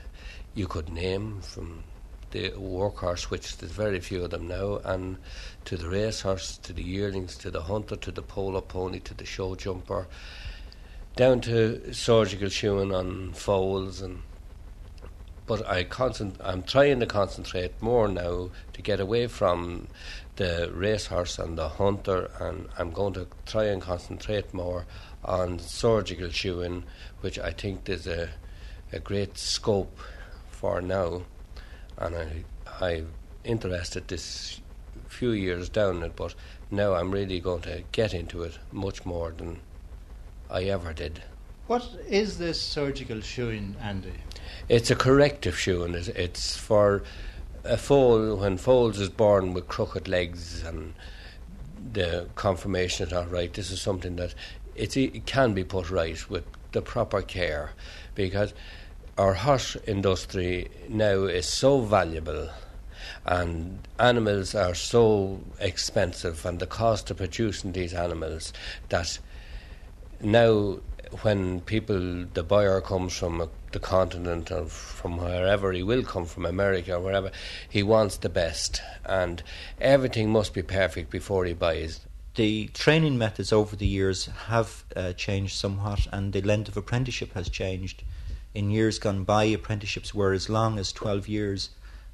you 0.54 0.68
could 0.68 0.90
name 0.90 1.42
from 1.42 1.84
the 2.32 2.50
workhorse, 2.52 3.24
which 3.24 3.58
there's 3.58 3.72
very 3.72 4.00
few 4.00 4.24
of 4.24 4.32
them 4.32 4.48
now, 4.48 4.80
and 4.84 5.18
to 5.66 5.78
the 5.78 5.88
racehorse, 5.88 6.58
to 6.58 6.74
the 6.74 6.84
yearlings, 6.84 7.38
to 7.38 7.52
the 7.52 7.64
hunter, 7.64 7.96
to 7.98 8.12
the 8.12 8.22
polo 8.22 8.62
pony, 8.62 9.00
to 9.00 9.14
the 9.14 9.26
show 9.26 9.56
jumper, 9.56 10.08
down 11.16 11.42
to 11.42 11.94
surgical 11.94 12.50
shoeing 12.50 12.94
on 12.94 13.34
foals 13.34 14.02
and. 14.02 14.22
But 15.48 15.68
I 15.68 15.84
concent- 15.84 16.40
I'm 16.42 16.64
trying 16.64 17.02
to 17.02 17.06
concentrate 17.06 17.82
more 17.82 18.08
now 18.08 18.52
to 18.72 18.82
get 18.82 19.02
away 19.02 19.28
from 19.28 19.90
the 20.38 20.72
racehorse 20.74 21.40
and 21.40 21.58
the 21.58 21.68
hunter, 21.68 22.32
and 22.40 22.70
I'm 22.78 22.92
going 22.92 23.14
to 23.14 23.28
try 23.46 23.66
and 23.66 23.82
concentrate 23.82 24.54
more 24.54 24.86
on 25.26 25.60
surgical 25.60 26.30
shoeing, 26.30 26.84
which 27.20 27.38
I 27.38 27.52
think 27.52 27.84
there's 27.84 28.08
a, 28.08 28.30
a 28.94 29.00
great 29.00 29.38
scope 29.38 30.00
for 30.62 30.80
now, 30.80 31.24
and 31.98 32.16
I 32.16 32.44
I'm 32.80 33.12
interested 33.44 34.08
this 34.08 34.62
few 35.08 35.32
years 35.32 35.70
down 35.70 36.04
it, 36.04 36.16
but 36.16 36.36
now 36.70 36.94
I'm 36.94 37.12
really 37.12 37.40
going 37.40 37.64
to 37.64 37.84
get 37.92 38.14
into 38.14 38.44
it 38.44 38.58
much 38.72 39.06
more 39.06 39.32
than 39.32 39.60
I 40.50 40.64
ever 40.64 40.94
did. 40.94 41.22
What 41.68 41.88
is 42.08 42.38
this 42.38 42.62
surgical 42.62 43.22
shoeing, 43.22 43.76
Andy? 43.82 44.14
It's 44.70 44.92
a 44.92 44.96
corrective 44.96 45.58
shoeing. 45.58 45.96
It's, 45.96 46.08
it's 46.10 46.56
for 46.56 47.04
a 47.64 47.78
foal 47.78 48.38
when 48.38 48.58
foals 48.58 49.00
is 49.00 49.10
born 49.10 49.54
with 49.54 49.68
crooked 49.68 50.08
legs 50.08 50.64
and 50.64 50.94
the 51.94 52.28
conformation 52.36 53.08
is 53.08 53.12
not 53.12 53.32
right. 53.32 53.54
This 53.54 53.72
is 53.72 53.82
something 53.82 54.16
that 54.18 54.34
it's, 54.76 54.96
it 54.96 55.26
can 55.26 55.54
be 55.54 55.64
put 55.64 55.90
right 55.90 56.30
with 56.30 56.46
the 56.72 56.82
proper 56.82 57.22
care 57.22 57.72
because 58.16 58.54
our 59.18 59.34
horse 59.34 59.76
industry 59.88 60.70
now 60.90 61.24
is 61.24 61.46
so 61.46 61.82
valuable 61.82 62.50
and 63.26 63.88
animals 64.00 64.56
are 64.56 64.74
so 64.74 65.40
expensive 65.60 66.46
and 66.46 66.60
the 66.60 66.68
cost 66.68 67.12
of 67.12 67.18
producing 67.18 67.72
these 67.72 67.94
animals 67.94 68.54
that 68.90 69.20
now 70.22 70.80
when 71.22 71.60
people 71.62 72.26
the 72.34 72.44
buyer 72.44 72.80
comes 72.80 73.18
from 73.18 73.50
the 73.74 73.80
continent 73.80 74.50
or 74.52 74.66
from 74.66 75.18
wherever 75.18 75.72
he 75.72 75.84
will 75.84 76.04
come 76.04 76.26
from 76.26 76.46
America 76.46 76.96
or 76.96 77.02
wherever 77.02 77.32
he 77.70 77.84
wants 77.84 78.18
the 78.18 78.30
best 78.30 78.82
and 79.06 79.44
everything 79.80 80.30
must 80.30 80.54
be 80.54 80.62
perfect 80.62 81.10
before 81.10 81.46
he 81.46 81.54
buys 81.54 82.02
The 82.36 82.68
training 82.68 83.18
methods 83.18 83.52
over 83.52 83.76
the 83.76 83.86
years 83.86 84.28
have 84.48 84.86
uh, 84.96 85.12
changed 85.12 85.58
somewhat, 85.58 86.08
and 86.14 86.32
the 86.32 86.42
length 86.42 86.70
of 86.70 86.78
apprenticeship 86.78 87.34
has 87.34 87.50
changed. 87.50 88.04
In 88.54 88.70
years 88.70 89.00
gone 89.00 89.24
by, 89.24 89.46
apprenticeships 89.46 90.14
were 90.14 90.34
as 90.34 90.50
long 90.50 90.78
as 90.78 90.92
12 90.92 91.30
years, 91.30 91.70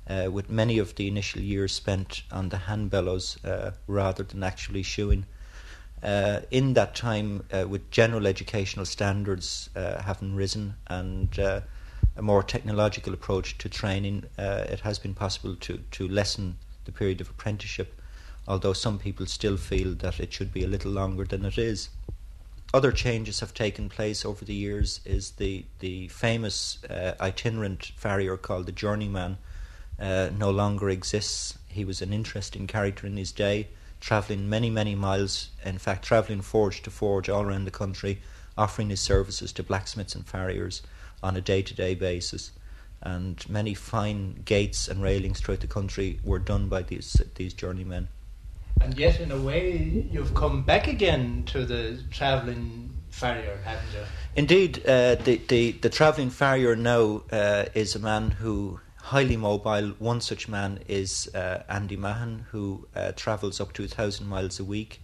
uh, 0.08 0.30
with 0.32 0.52
many 0.52 0.78
of 0.78 0.94
the 0.94 1.08
initial 1.08 1.42
years 1.42 1.74
spent 1.74 2.22
on 2.32 2.50
the 2.50 2.58
hand 2.58 2.92
bellows 2.92 3.44
uh, 3.44 3.72
rather 3.88 4.24
than 4.24 4.44
actually 4.44 4.84
shoeing. 4.84 5.26
Uh, 6.04 6.42
in 6.52 6.74
that 6.76 6.94
time, 6.94 7.44
uh, 7.52 7.68
with 7.68 7.90
general 7.90 8.28
educational 8.28 8.86
standards 8.86 9.72
uh, 9.76 10.00
having 10.04 10.36
risen 10.36 10.76
and 10.86 11.40
uh, 11.40 11.62
a 12.16 12.22
more 12.22 12.44
technological 12.44 13.16
approach 13.16 13.58
to 13.58 13.68
training, 13.68 14.24
it 14.38 14.82
has 14.82 15.00
been 15.00 15.16
possible 15.16 15.56
to, 15.56 15.80
to 15.90 16.08
lessen 16.08 16.58
the 16.86 16.92
period 16.92 17.20
of 17.20 17.32
apprenticeship, 17.32 18.00
although 18.48 18.74
some 18.74 19.00
people 19.00 19.26
still 19.26 19.58
feel 19.58 19.96
that 19.96 20.20
it 20.20 20.32
should 20.32 20.54
be 20.54 20.64
a 20.64 20.68
little 20.68 20.92
longer 20.92 21.26
than 21.26 21.46
it 21.46 21.58
is. 21.58 21.90
Other 22.74 22.92
changes 22.92 23.40
have 23.40 23.54
taken 23.54 23.88
place 23.88 24.26
over 24.26 24.44
the 24.44 24.54
years. 24.54 25.00
Is 25.06 25.32
the 25.32 25.66
the 25.80 26.10
famous 26.10 26.84
uh, 26.84 27.16
itinerant 27.20 27.94
farrier 27.96 28.36
called 28.36 28.66
the 28.66 28.74
Journeyman 28.74 29.38
uh, 30.00 30.30
no 30.38 30.52
longer 30.52 30.90
exists. 30.90 31.58
He 31.70 31.86
was 31.86 32.02
an 32.02 32.12
interesting 32.12 32.68
character 32.68 33.08
in 33.08 33.16
his 33.16 33.32
day, 33.32 33.70
travelling 34.02 34.50
many 34.50 34.70
many 34.70 34.96
miles. 34.96 35.50
In 35.64 35.78
fact, 35.78 36.04
travelling 36.06 36.42
forge 36.42 36.82
to 36.84 36.92
forge 36.92 37.30
all 37.30 37.44
around 37.44 37.66
the 37.66 37.72
country, 37.72 38.22
offering 38.58 38.90
his 38.90 39.00
services 39.00 39.54
to 39.54 39.64
blacksmiths 39.64 40.14
and 40.14 40.28
farriers 40.28 40.82
on 41.24 41.38
a 41.38 41.42
day 41.42 41.62
to 41.62 41.74
day 41.74 41.96
basis. 41.96 42.52
And 43.02 43.48
many 43.50 43.76
fine 43.76 44.42
gates 44.44 44.90
and 44.90 45.02
railings 45.02 45.40
throughout 45.40 45.62
the 45.62 45.68
country 45.68 46.20
were 46.24 46.40
done 46.40 46.68
by 46.68 46.82
these 46.82 47.22
these 47.36 47.54
journeymen. 47.54 48.10
And 48.82 48.98
yet, 48.98 49.20
in 49.20 49.32
a 49.32 49.40
way, 49.42 50.08
you've 50.12 50.34
come 50.34 50.64
back 50.64 50.88
again 50.88 51.44
to 51.48 51.66
the 51.66 52.02
travelling 52.12 52.96
farrier, 53.10 53.60
haven't 53.64 53.94
you? 53.94 54.06
Indeed, 54.36 54.80
uh, 54.86 55.16
the, 55.16 55.42
the, 55.48 55.72
the 55.74 55.90
travelling 55.90 56.30
farrier 56.30 56.76
now 56.76 57.24
uh, 57.32 57.66
is 57.74 57.96
a 57.96 58.00
man 58.00 58.32
who 58.32 58.80
highly 58.98 59.38
mobile. 59.38 59.90
One 60.00 60.22
such 60.22 60.48
man 60.48 60.80
is 60.88 61.30
uh, 61.34 61.64
Andy 61.70 61.96
Mahon, 61.98 62.46
who 62.52 62.88
uh, 62.96 63.12
travels 63.16 63.60
up 63.60 63.74
to 63.74 63.84
a 63.84 63.88
thousand 63.88 64.28
miles 64.28 64.60
a 64.60 64.64
week. 64.64 65.02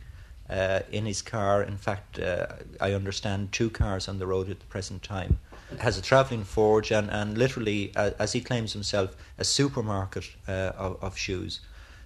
uh, 0.49 0.81
in 0.91 1.05
his 1.05 1.21
car. 1.21 1.63
In 1.63 1.77
fact, 1.77 2.19
uh, 2.19 2.47
I 2.79 2.93
understand 2.93 3.51
two 3.51 3.69
cars 3.69 4.07
on 4.07 4.19
the 4.19 4.27
road 4.27 4.49
at 4.49 4.59
the 4.59 4.65
present 4.65 5.01
time. 5.03 5.39
Has 5.79 5.97
a 5.97 6.01
travelling 6.01 6.43
forge 6.43 6.91
and, 6.91 7.09
and 7.09 7.37
literally, 7.37 7.91
as 7.95 8.33
he 8.33 8.41
claims 8.41 8.73
himself, 8.73 9.15
a 9.39 9.43
supermarket 9.43 10.25
of, 10.47 11.01
of 11.01 11.17
shoes, 11.17 11.61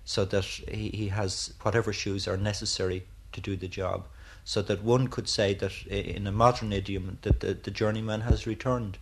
so 0.08 0.24
that 0.24 0.46
he, 0.46 0.88
he 0.94 1.08
has 1.10 1.54
whatever 1.64 1.92
shoes 1.92 2.30
are 2.30 2.38
necessary 2.38 3.04
to 3.34 3.42
do 3.42 3.58
the 3.58 3.68
job. 3.68 4.08
So 4.46 4.62
that 4.62 4.82
one 4.82 5.10
could 5.10 5.28
say 5.28 5.54
that, 5.56 5.86
in 5.88 6.26
a 6.26 6.32
modern 6.32 6.72
idiom, 6.72 7.18
that 7.24 7.42
the, 7.42 7.54
the 7.54 7.72
journeyman 7.72 8.22
has 8.22 8.48
returned. 8.48 9.00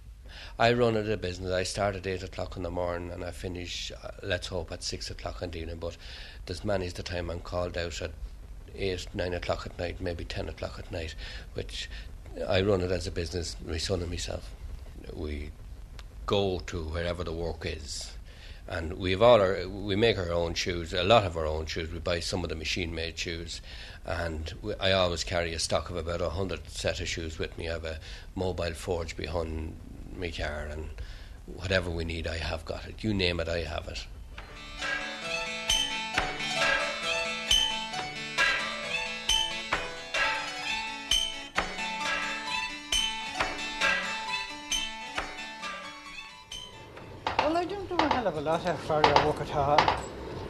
I 0.58 0.74
run 0.74 0.98
a 0.98 1.16
business. 1.16 1.52
I 1.52 1.62
start 1.62 1.96
at 1.96 2.08
eight 2.08 2.24
o'clock 2.24 2.58
in 2.58 2.64
the 2.64 2.72
morning 2.72 3.12
and 3.12 3.24
I 3.24 3.30
finish, 3.30 3.92
uh, 3.92 4.10
let's 4.24 4.48
hope, 4.48 4.72
at 4.72 4.82
six 4.82 5.12
o'clock 5.12 5.44
in 5.44 5.52
the 5.52 5.60
evening. 5.60 5.78
But 5.78 5.96
there's 6.48 6.66
many's 6.66 6.94
the 6.94 7.04
time 7.04 7.30
I'm 7.30 7.40
called 7.40 7.78
out 7.78 8.02
at 8.02 8.12
eight, 8.76 9.06
nine 9.14 9.36
o'clock 9.36 9.68
at 9.68 9.78
night, 9.78 10.02
maybe 10.02 10.26
ten 10.26 10.50
o'clock 10.50 10.80
at 10.80 10.92
night, 10.92 11.14
which 11.54 11.88
I 12.48 12.62
run 12.62 12.82
it 12.82 12.90
as 12.90 13.06
a 13.06 13.12
business, 13.12 13.56
my 13.64 13.78
son 13.78 14.02
and 14.02 14.10
myself. 14.10 14.50
We 15.14 15.52
go 16.26 16.62
to 16.66 16.84
wherever 16.84 17.24
the 17.24 17.32
work 17.32 17.64
is. 17.64 18.12
And 18.68 18.94
we've 18.94 19.22
all 19.22 19.42
our, 19.42 19.68
we 19.68 19.96
make 19.96 20.18
our 20.18 20.32
own 20.32 20.56
shoes, 20.56 20.92
a 20.92 21.04
lot 21.04 21.24
of 21.24 21.38
our 21.38 21.46
own 21.46 21.68
shoes. 21.68 21.92
We 21.92 22.00
buy 22.00 22.20
some 22.20 22.44
of 22.44 22.50
the 22.50 22.56
machine 22.56 22.96
made 22.96 23.18
shoes, 23.18 23.62
and 24.06 24.54
we, 24.62 24.74
I 24.80 24.92
always 24.92 25.24
carry 25.24 25.54
a 25.54 25.60
stock 25.60 25.90
of 25.92 25.98
about 25.98 26.22
a 26.22 26.30
hundred 26.30 26.68
set 26.70 27.00
of 27.00 27.08
shoes 27.08 27.38
with 27.38 27.56
me. 27.58 27.70
I 27.70 27.74
have 27.74 27.86
a 27.86 28.00
mobile 28.34 28.74
forge 28.74 29.16
behind 29.16 29.76
my 30.18 30.32
car, 30.32 30.68
and 30.72 30.90
whatever 31.46 31.92
we 31.92 32.06
need, 32.06 32.26
I 32.26 32.38
have 32.38 32.66
got 32.66 32.86
it. 32.88 33.04
You 33.04 33.14
name 33.14 33.40
it, 33.40 33.48
I 33.48 33.60
have 33.60 33.88
it. 33.88 34.08
Lot 48.46 48.64
of 48.68 48.80
farrier 48.82 49.26
work 49.26 49.42
at 49.42 49.56
all. 49.56 49.80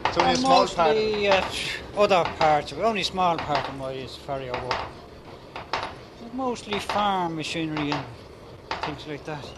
It's 0.03 0.17
only 0.17 0.31
a 0.31 0.31
I'm 0.31 0.35
small 0.35 0.67
part 0.67 0.89
of 0.89 0.95
mostly 0.97 1.27
at 1.27 1.43
uh, 1.95 2.01
other 2.01 2.29
parts 2.31 2.73
of 2.73 2.79
it. 2.79 2.81
Only 2.81 3.03
small 3.03 3.37
part 3.37 3.69
of 3.69 3.77
my 3.77 3.91
is 3.91 4.17
farrier 4.17 4.51
work. 4.51 4.81
It's 6.21 6.33
mostly 6.33 6.77
farm 6.79 7.37
machinery 7.37 7.91
and 7.91 8.05
things 8.81 9.07
like 9.07 9.23
that. 9.23 9.49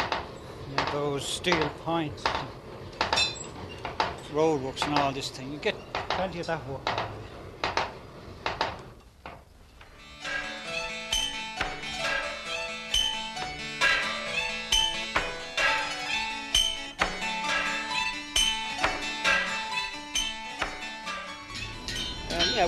Yeah, 0.00 0.90
those 0.90 1.24
steel 1.24 1.70
points, 1.84 2.24
roadworks 4.34 4.84
and 4.84 4.98
all 4.98 5.12
this 5.12 5.30
thing. 5.30 5.52
You 5.52 5.58
get 5.58 5.76
plenty 6.08 6.40
of 6.40 6.48
that 6.48 6.66
work. 6.66 6.90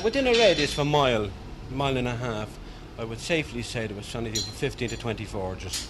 Within 0.02 0.26
a 0.26 0.32
radius 0.32 0.72
of 0.72 0.80
a 0.80 0.84
mile, 0.84 1.30
mile 1.70 1.96
and 1.96 2.08
a 2.08 2.16
half, 2.16 2.48
I 2.98 3.04
would 3.04 3.20
safely 3.20 3.62
say 3.62 3.86
there 3.86 3.96
was 3.96 4.12
anything 4.16 4.42
from 4.42 4.52
15 4.54 4.88
to 4.88 4.96
20 4.96 5.24
forges. 5.26 5.88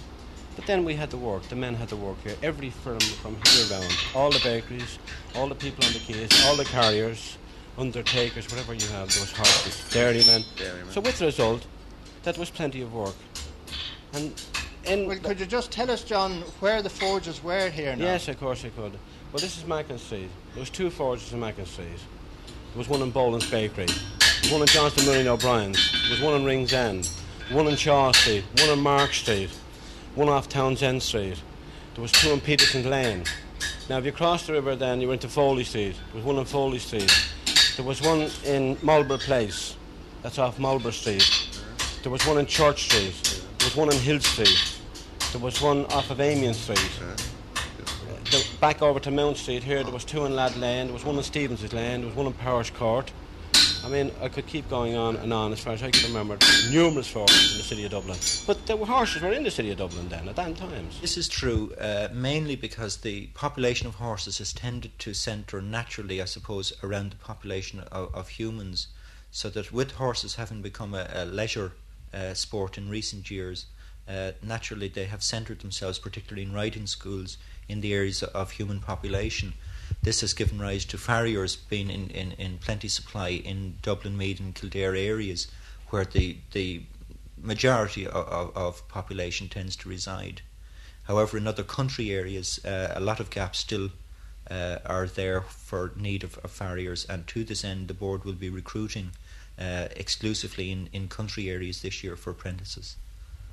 But 0.54 0.66
then 0.66 0.84
we 0.84 0.94
had 0.94 1.10
the 1.10 1.16
work, 1.16 1.44
the 1.44 1.56
men 1.56 1.74
had 1.74 1.88
the 1.88 1.96
work 1.96 2.22
here, 2.22 2.36
every 2.42 2.68
firm 2.68 3.00
from 3.00 3.38
here 3.48 3.64
round, 3.70 3.96
all 4.14 4.30
the 4.30 4.40
bakeries, 4.44 4.98
all 5.34 5.48
the 5.48 5.54
people 5.54 5.82
on 5.86 5.94
the 5.94 5.98
quays, 6.00 6.44
all 6.44 6.56
the 6.56 6.64
carriers, 6.66 7.38
undertakers, 7.78 8.50
whatever 8.50 8.74
you 8.74 8.86
have, 8.88 9.08
those 9.08 9.32
horses, 9.32 9.90
dairymen. 9.90 10.44
Dairymen. 10.58 10.90
So 10.90 11.00
with 11.00 11.18
the 11.18 11.24
result, 11.24 11.66
that 12.24 12.36
was 12.36 12.50
plenty 12.50 12.82
of 12.82 12.92
work. 12.92 13.14
And 14.12 14.34
in 14.84 15.06
Well, 15.06 15.16
could 15.20 15.40
you 15.40 15.46
just 15.46 15.72
tell 15.72 15.90
us, 15.90 16.04
John, 16.04 16.42
where 16.60 16.82
the 16.82 16.90
forges 16.90 17.42
were 17.42 17.70
here 17.70 17.96
now? 17.96 18.04
Yes, 18.04 18.28
of 18.28 18.38
course 18.38 18.62
I 18.62 18.68
could. 18.68 18.92
Well, 19.32 19.40
this 19.40 19.56
is 19.56 19.64
Macken 19.64 19.98
Street. 19.98 20.28
There 20.52 20.60
was 20.60 20.68
two 20.68 20.90
forges 20.90 21.32
in 21.32 21.40
Macken 21.40 21.66
Street. 21.66 21.88
There 22.72 22.78
was 22.78 22.88
one 22.88 23.02
in 23.02 23.10
Boland's 23.10 23.50
Bakery. 23.50 23.84
There 23.84 24.40
was 24.44 24.50
one 24.50 24.62
in 24.62 24.66
Johnston 24.66 25.04
Mooney 25.04 25.28
O'Brien's. 25.28 25.92
There 25.92 26.10
was 26.10 26.22
one 26.22 26.40
in 26.40 26.46
Ringsend. 26.46 27.06
One 27.50 27.66
in 27.66 27.76
Shaw 27.76 28.12
Street. 28.12 28.44
One 28.60 28.70
in 28.70 28.80
Mark 28.80 29.12
Street. 29.12 29.50
One 30.14 30.30
off 30.30 30.48
Townsend 30.48 31.02
Street. 31.02 31.38
There 31.94 32.00
was 32.00 32.12
two 32.12 32.30
in 32.30 32.40
Peterson 32.40 32.88
Lane. 32.88 33.24
Now, 33.90 33.98
if 33.98 34.06
you 34.06 34.12
crossed 34.12 34.46
the 34.46 34.54
river, 34.54 34.74
then 34.74 35.02
you 35.02 35.08
went 35.08 35.20
to 35.20 35.28
Foley 35.28 35.64
Street. 35.64 35.96
There 36.12 36.14
was 36.14 36.24
one 36.24 36.38
in 36.38 36.46
Foley 36.46 36.78
Street. 36.78 37.12
There 37.76 37.84
was 37.84 38.00
one 38.00 38.30
in 38.46 38.78
Marlborough 38.80 39.18
Place. 39.18 39.76
That's 40.22 40.38
off 40.38 40.58
Marlborough 40.58 40.92
Street. 40.92 41.28
There 42.02 42.10
was 42.10 42.26
one 42.26 42.38
in 42.38 42.46
Church 42.46 42.84
Street. 42.84 43.44
There 43.58 43.66
was 43.66 43.76
one 43.76 43.92
in 43.92 43.98
Hill 43.98 44.20
Street. 44.20 44.78
There 45.32 45.42
was 45.42 45.60
one 45.60 45.84
off 45.86 46.10
of 46.10 46.22
Amiens 46.22 46.56
Street. 46.56 46.90
The, 48.62 48.68
back 48.68 48.80
over 48.80 49.00
to 49.00 49.10
Mount 49.10 49.38
Street 49.38 49.64
here, 49.64 49.82
there 49.82 49.92
was 49.92 50.04
two 50.04 50.24
in 50.24 50.36
Lad 50.36 50.56
Lane, 50.56 50.86
there 50.86 50.94
was 50.94 51.04
one 51.04 51.16
in 51.16 51.24
Stephen's 51.24 51.72
Lane, 51.72 52.02
there 52.02 52.06
was 52.06 52.14
one 52.14 52.26
in 52.26 52.32
Parish 52.32 52.70
Court. 52.70 53.10
I 53.84 53.88
mean, 53.88 54.12
I 54.20 54.28
could 54.28 54.46
keep 54.46 54.70
going 54.70 54.94
on 54.94 55.16
and 55.16 55.32
on 55.32 55.52
as 55.52 55.58
far 55.58 55.72
as 55.72 55.82
I 55.82 55.90
can 55.90 56.06
remember. 56.06 56.38
Numerous 56.70 57.08
forces 57.08 57.50
in 57.50 57.58
the 57.58 57.64
city 57.64 57.84
of 57.84 57.90
Dublin. 57.90 58.16
But 58.46 58.78
were 58.78 58.86
horses 58.86 59.20
were 59.20 59.32
in 59.32 59.42
the 59.42 59.50
city 59.50 59.72
of 59.72 59.78
Dublin 59.78 60.08
then, 60.08 60.28
at 60.28 60.36
that 60.36 60.56
times. 60.56 61.00
This 61.00 61.16
is 61.16 61.28
true 61.28 61.74
uh, 61.80 62.06
mainly 62.12 62.54
because 62.54 62.98
the 62.98 63.26
population 63.34 63.88
of 63.88 63.96
horses 63.96 64.38
has 64.38 64.52
tended 64.52 64.96
to 65.00 65.12
centre 65.12 65.60
naturally, 65.60 66.22
I 66.22 66.26
suppose, 66.26 66.72
around 66.84 67.10
the 67.10 67.16
population 67.16 67.80
of, 67.90 68.14
of 68.14 68.28
humans. 68.28 68.86
So 69.32 69.50
that 69.50 69.72
with 69.72 69.90
horses 69.92 70.36
having 70.36 70.62
become 70.62 70.94
a, 70.94 71.08
a 71.12 71.24
leisure 71.24 71.72
uh, 72.14 72.34
sport 72.34 72.78
in 72.78 72.88
recent 72.88 73.28
years, 73.28 73.66
uh, 74.08 74.32
naturally 74.42 74.88
they 74.88 75.04
have 75.04 75.22
centred 75.22 75.60
themselves, 75.60 75.98
particularly 75.98 76.42
in 76.42 76.52
writing 76.52 76.86
schools, 76.86 77.38
in 77.68 77.80
the 77.80 77.94
areas 77.94 78.22
of 78.22 78.52
human 78.52 78.80
population. 78.80 79.54
This 80.02 80.20
has 80.22 80.32
given 80.34 80.58
rise 80.58 80.84
to 80.86 80.98
farriers 80.98 81.56
being 81.56 81.90
in, 81.90 82.08
in, 82.10 82.32
in 82.32 82.58
plenty 82.58 82.88
supply 82.88 83.28
in 83.28 83.76
Dublin, 83.82 84.16
Meath, 84.16 84.40
and 84.40 84.54
Kildare 84.54 84.96
areas, 84.96 85.48
where 85.90 86.04
the, 86.04 86.38
the 86.52 86.82
majority 87.40 88.06
of, 88.06 88.26
of, 88.26 88.56
of 88.56 88.88
population 88.88 89.48
tends 89.48 89.76
to 89.76 89.88
reside. 89.88 90.42
However, 91.04 91.36
in 91.36 91.46
other 91.46 91.64
country 91.64 92.10
areas, 92.10 92.64
uh, 92.64 92.92
a 92.94 93.00
lot 93.00 93.20
of 93.20 93.30
gaps 93.30 93.58
still 93.58 93.90
uh, 94.50 94.78
are 94.84 95.06
there 95.06 95.40
for 95.40 95.92
need 95.96 96.24
of, 96.24 96.38
of 96.38 96.50
farriers, 96.50 97.04
and 97.04 97.26
to 97.28 97.44
this 97.44 97.64
end, 97.64 97.88
the 97.88 97.94
board 97.94 98.24
will 98.24 98.32
be 98.32 98.50
recruiting 98.50 99.10
uh, 99.58 99.88
exclusively 99.96 100.70
in, 100.70 100.88
in 100.92 101.08
country 101.08 101.48
areas 101.48 101.82
this 101.82 102.02
year 102.02 102.16
for 102.16 102.30
apprentices. 102.30 102.96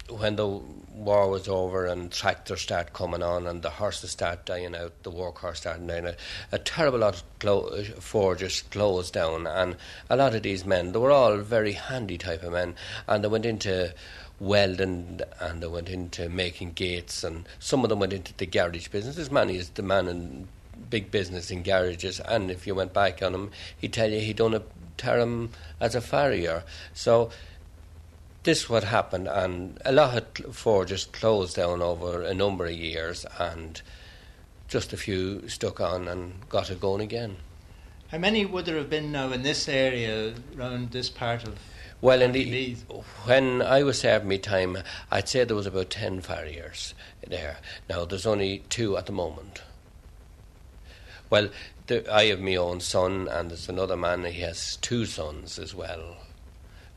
When 0.09 0.35
the 0.35 0.47
war 0.47 1.29
was 1.29 1.47
over 1.47 1.85
and 1.85 2.11
tractors 2.11 2.61
start 2.61 2.93
coming 2.93 3.23
on 3.23 3.47
and 3.47 3.61
the 3.61 3.69
horses 3.69 4.11
start 4.11 4.45
dying 4.45 4.75
out, 4.75 4.91
the 5.03 5.11
workhorse 5.11 5.57
starting 5.57 5.87
dying 5.87 6.07
out, 6.07 6.15
a 6.51 6.59
terrible 6.59 6.99
lot 6.99 7.15
of 7.15 7.39
clo- 7.39 7.83
forges 7.99 8.61
closed 8.63 9.13
down, 9.13 9.47
and 9.47 9.75
a 10.09 10.15
lot 10.15 10.35
of 10.35 10.43
these 10.43 10.65
men, 10.65 10.91
they 10.91 10.99
were 10.99 11.11
all 11.11 11.37
very 11.37 11.73
handy 11.73 12.17
type 12.17 12.43
of 12.43 12.51
men, 12.51 12.75
and 13.07 13.23
they 13.23 13.27
went 13.27 13.45
into 13.45 13.93
welding 14.39 15.19
and 15.39 15.61
they 15.61 15.67
went 15.67 15.89
into 15.89 16.29
making 16.29 16.73
gates, 16.73 17.23
and 17.23 17.47
some 17.59 17.83
of 17.83 17.89
them 17.89 17.99
went 17.99 18.13
into 18.13 18.33
the 18.35 18.45
garage 18.45 18.87
business, 18.89 19.17
as 19.17 19.31
many 19.31 19.57
as 19.57 19.69
the 19.69 19.83
man 19.83 20.07
in 20.07 20.47
big 20.89 21.11
business 21.11 21.51
in 21.51 21.63
garages, 21.63 22.19
and 22.21 22.51
if 22.51 22.65
you 22.67 22.75
went 22.75 22.93
back 22.93 23.21
on 23.21 23.33
him, 23.33 23.51
he'd 23.77 23.93
tell 23.93 24.09
you 24.09 24.19
he'd 24.19 24.37
done 24.37 24.53
a 24.53 24.63
term 24.97 25.49
as 25.79 25.95
a 25.95 26.01
farrier. 26.01 26.63
So 26.93 27.31
this 28.43 28.69
what 28.69 28.83
happened, 28.83 29.27
and 29.27 29.79
a 29.85 29.91
lot 29.91 30.39
of 30.39 30.55
forges 30.55 31.05
closed 31.05 31.55
down 31.55 31.81
over 31.81 32.21
a 32.21 32.33
number 32.33 32.65
of 32.65 32.71
years, 32.71 33.25
and 33.37 33.81
just 34.67 34.93
a 34.93 34.97
few 34.97 35.47
stuck 35.49 35.81
on 35.81 36.07
and 36.07 36.47
got 36.47 36.69
it 36.69 36.79
going 36.79 37.01
again. 37.01 37.37
How 38.09 38.17
many 38.17 38.45
would 38.45 38.65
there 38.65 38.77
have 38.77 38.89
been 38.89 39.11
now 39.11 39.31
in 39.31 39.43
this 39.43 39.67
area 39.67 40.33
around 40.57 40.91
this 40.91 41.09
part 41.09 41.43
of 41.43 41.59
Well, 42.01 42.21
in 42.21 42.31
the, 42.31 42.75
when 43.25 43.61
I 43.61 43.83
was 43.83 43.99
serving 43.99 44.29
my 44.29 44.37
time, 44.37 44.77
I'd 45.11 45.27
say 45.27 45.43
there 45.43 45.55
was 45.55 45.67
about 45.67 45.89
10 45.89 46.21
farriers 46.21 46.93
there. 47.27 47.57
Now, 47.89 48.05
there's 48.05 48.25
only 48.25 48.63
two 48.69 48.97
at 48.97 49.05
the 49.05 49.11
moment. 49.11 49.61
Well, 51.29 51.49
the, 51.87 52.11
I 52.11 52.25
have 52.25 52.39
my 52.39 52.55
own 52.55 52.79
son, 52.79 53.27
and 53.27 53.51
there's 53.51 53.69
another 53.69 53.97
man, 53.97 54.23
he 54.23 54.41
has 54.41 54.77
two 54.77 55.05
sons 55.05 55.59
as 55.59 55.75
well. 55.75 56.17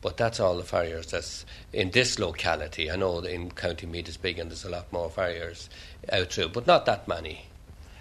But 0.03 0.17
that's 0.17 0.41
all 0.41 0.57
the 0.57 0.63
farriers 0.63 1.07
that's 1.07 1.45
in 1.71 1.91
this 1.91 2.19
locality. 2.19 2.91
I 2.91 2.97
know 2.97 3.19
in 3.19 3.51
County 3.51 3.87
Meath 3.87 4.09
is 4.09 4.17
big 4.17 4.37
and 4.37 4.51
there's 4.51 4.65
a 4.65 4.69
lot 4.69 4.91
more 4.91 5.09
farriers 5.09 5.69
out 6.11 6.33
through, 6.33 6.49
but 6.49 6.67
not 6.67 6.85
that 6.85 7.07
many. 7.07 7.45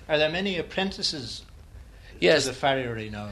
Are 0.09 0.19
there 0.19 0.29
many 0.29 0.59
apprentices 0.59 1.45
Yes, 2.19 2.43
to 2.43 2.51
the 2.51 2.57
farriery 2.57 3.09
now? 3.09 3.31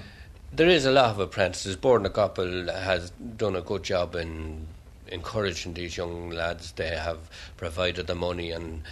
There 0.53 0.69
is 0.69 0.87
a 0.87 0.93
lot 0.93 1.11
of 1.11 1.19
apprentices. 1.19 1.75
Bord 1.75 2.03
na 2.03 2.11
gCapall 2.11 2.73
has 2.73 3.11
done 3.37 3.57
a 3.57 3.61
good 3.61 3.83
job 3.83 4.15
in 4.15 4.69
encouraging 5.09 5.75
these 5.75 5.97
young 5.97 6.31
lads. 6.31 6.71
They 6.73 6.97
have 6.97 7.19
provided 7.57 8.07
the 8.07 8.15
money 8.15 8.53
and 8.53 8.83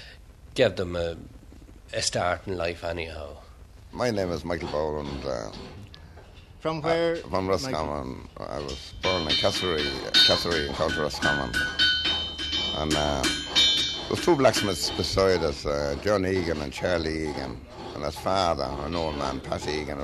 give 0.55 0.75
them 0.75 0.97
a, 0.97 1.17
a 1.93 2.03
start 2.03 2.49
in 2.49 2.57
life 2.57 2.83
anyhow. 2.83 3.37
My 3.93 4.11
name 4.11 4.31
is 4.33 4.45
Michael 4.45 4.69
Bowl, 4.69 5.01
and 5.01 5.25
uh, 5.25 5.51
From 6.61 6.83
where? 6.83 7.15
Uh, 7.15 7.29
from 7.29 7.47
Roscommon. 7.47 8.29
I 8.37 8.59
was 8.59 8.93
born 9.01 9.23
in 9.23 9.29
Castlerea, 9.29 10.11
Castlerea 10.27 10.69
in 10.69 10.75
County 10.75 11.01
Roscommon. 11.01 11.55
And 12.79 12.93
uh, 12.97 13.23
there 13.23 14.11
was 14.11 14.25
two 14.25 14.35
blacksmiths 14.35 14.91
beside 14.91 15.45
us, 15.45 15.65
uh, 15.65 15.97
John 16.03 16.27
Egan 16.27 16.61
and 16.61 16.73
Charlie 16.73 17.29
Egan, 17.29 17.61
and 17.95 18.05
his 18.05 18.17
father, 18.17 18.69
an 18.85 18.97
old 18.97 19.17
man, 19.17 19.39
Pat 19.39 19.69
Egan. 19.69 20.01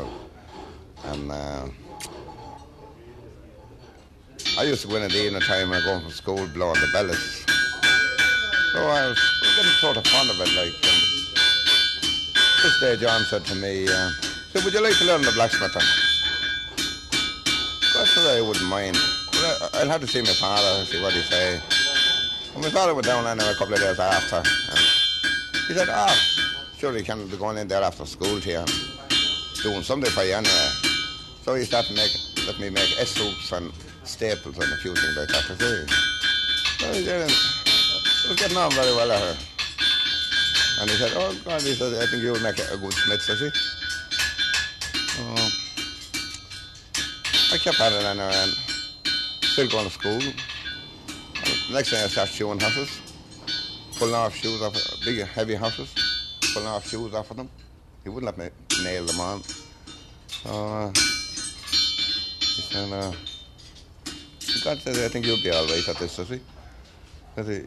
And 1.06 1.32
uh, 1.32 1.66
I 4.56 4.62
used 4.62 4.82
to 4.82 4.88
go 4.88 4.96
in 4.96 5.02
at 5.02 5.10
the 5.10 5.24
evening 5.26 5.42
time 5.42 5.70
when 5.70 5.82
I 5.82 5.84
go 5.84 5.94
home 5.94 6.02
from 6.02 6.12
school 6.12 6.46
blowing 6.54 6.80
the 6.80 6.88
bells. 6.92 7.44
So 8.72 8.78
I 8.78 9.08
was, 9.08 9.18
getting 9.56 9.72
sort 9.80 9.96
of 9.96 10.06
fond 10.06 10.30
of 10.30 10.40
it. 10.40 10.54
Like, 10.54 10.74
and 10.86 11.00
this 12.62 12.80
day 12.80 12.96
John 12.96 13.24
said 13.24 13.44
to 13.46 13.56
me, 13.56 13.88
uh, 13.88 14.10
said, 14.52 14.64
would 14.64 14.72
you 14.72 14.82
like 14.82 14.96
to 14.98 15.04
learn 15.04 15.22
the 15.22 15.32
blacksmithing? 15.32 16.03
I 18.26 18.40
wouldn't 18.40 18.68
mind. 18.68 18.96
I, 18.96 19.68
I'll 19.74 19.88
have 19.88 20.00
to 20.00 20.06
see 20.06 20.22
my 20.22 20.28
father 20.28 20.80
and 20.80 20.88
see 20.88 21.02
what 21.02 21.12
he 21.12 21.22
say. 21.22 21.60
And 22.54 22.62
my 22.62 22.70
father 22.70 22.94
went 22.94 23.06
down 23.06 23.26
anyway 23.26 23.50
a 23.50 23.54
couple 23.54 23.74
of 23.74 23.80
days 23.80 23.98
after. 23.98 24.37
And 24.37 24.78
he 25.68 25.74
said, 25.74 25.88
ah, 25.90 26.14
surely 26.78 27.00
you 27.00 27.04
can 27.04 27.26
be 27.28 27.37
going 27.37 27.58
in 27.58 27.68
there 27.68 27.82
after 27.82 28.06
school 28.06 28.40
to 28.40 28.50
you 28.50 28.64
doing 29.62 29.82
something 29.82 30.10
for 30.10 30.22
you 30.22 30.34
anyway. 30.34 30.70
So 31.42 31.54
he 31.54 31.64
started 31.64 31.96
make, 31.96 32.12
let 32.46 32.58
me 32.60 32.70
make 32.70 33.00
S 33.00 33.10
soups 33.10 33.52
and 33.52 33.72
staples 34.04 34.58
and 34.58 34.72
a 34.72 34.76
few 34.76 34.94
things 34.94 35.16
like 35.16 35.28
that. 35.28 35.44
So 35.44 36.92
he 36.92 37.04
did, 37.04 37.22
and 37.22 37.32
I 37.32 38.28
was 38.28 38.37
getting 38.38 38.56
on 38.56 38.70
very 38.72 38.94
well 38.94 39.10
at 39.10 39.20
her. 39.20 39.37
And 40.80 40.90
he 40.90 40.96
said, 40.96 41.12
oh 41.16 41.34
God, 41.44 41.62
he 41.62 41.72
said, 41.74 41.94
I 41.94 42.06
think 42.06 42.22
you'll 42.22 42.40
make 42.40 42.58
a 42.58 42.76
good 42.76 42.92
smith. 42.92 43.22
I 47.54 47.58
kept 47.58 47.78
at 47.78 47.92
it 47.92 48.02
and 48.02 48.52
still 49.44 49.68
going 49.68 49.84
to 49.84 49.90
school. 49.92 50.18
Next 51.70 51.90
thing 51.90 52.02
I 52.02 52.08
start 52.08 52.28
shoeing 52.28 52.60
horses, 52.60 53.00
pulling 53.96 54.16
off 54.16 54.34
shoes 54.34 54.60
off 54.60 54.74
big 55.04 55.24
heavy 55.24 55.54
horses, 55.54 55.94
pulling 56.52 56.66
off 56.66 56.84
shoes 56.88 57.14
off 57.14 57.30
of 57.30 57.36
them. 57.36 57.48
He 58.02 58.08
wouldn't 58.08 58.36
let 58.36 58.38
me 58.38 58.82
nail 58.82 59.06
them 59.06 59.20
on. 59.20 59.42
So 60.26 60.50
uh, 60.50 60.88
he 60.88 62.62
said, 62.62 62.92
uh, 62.92 63.12
God 64.64 64.80
said, 64.80 64.96
I 64.96 65.06
think 65.06 65.24
you'll 65.24 65.40
be 65.40 65.52
all 65.52 65.64
right 65.66 65.88
at 65.88 65.96
this. 65.98 66.10
Says 66.10 66.30
he, 66.30 66.40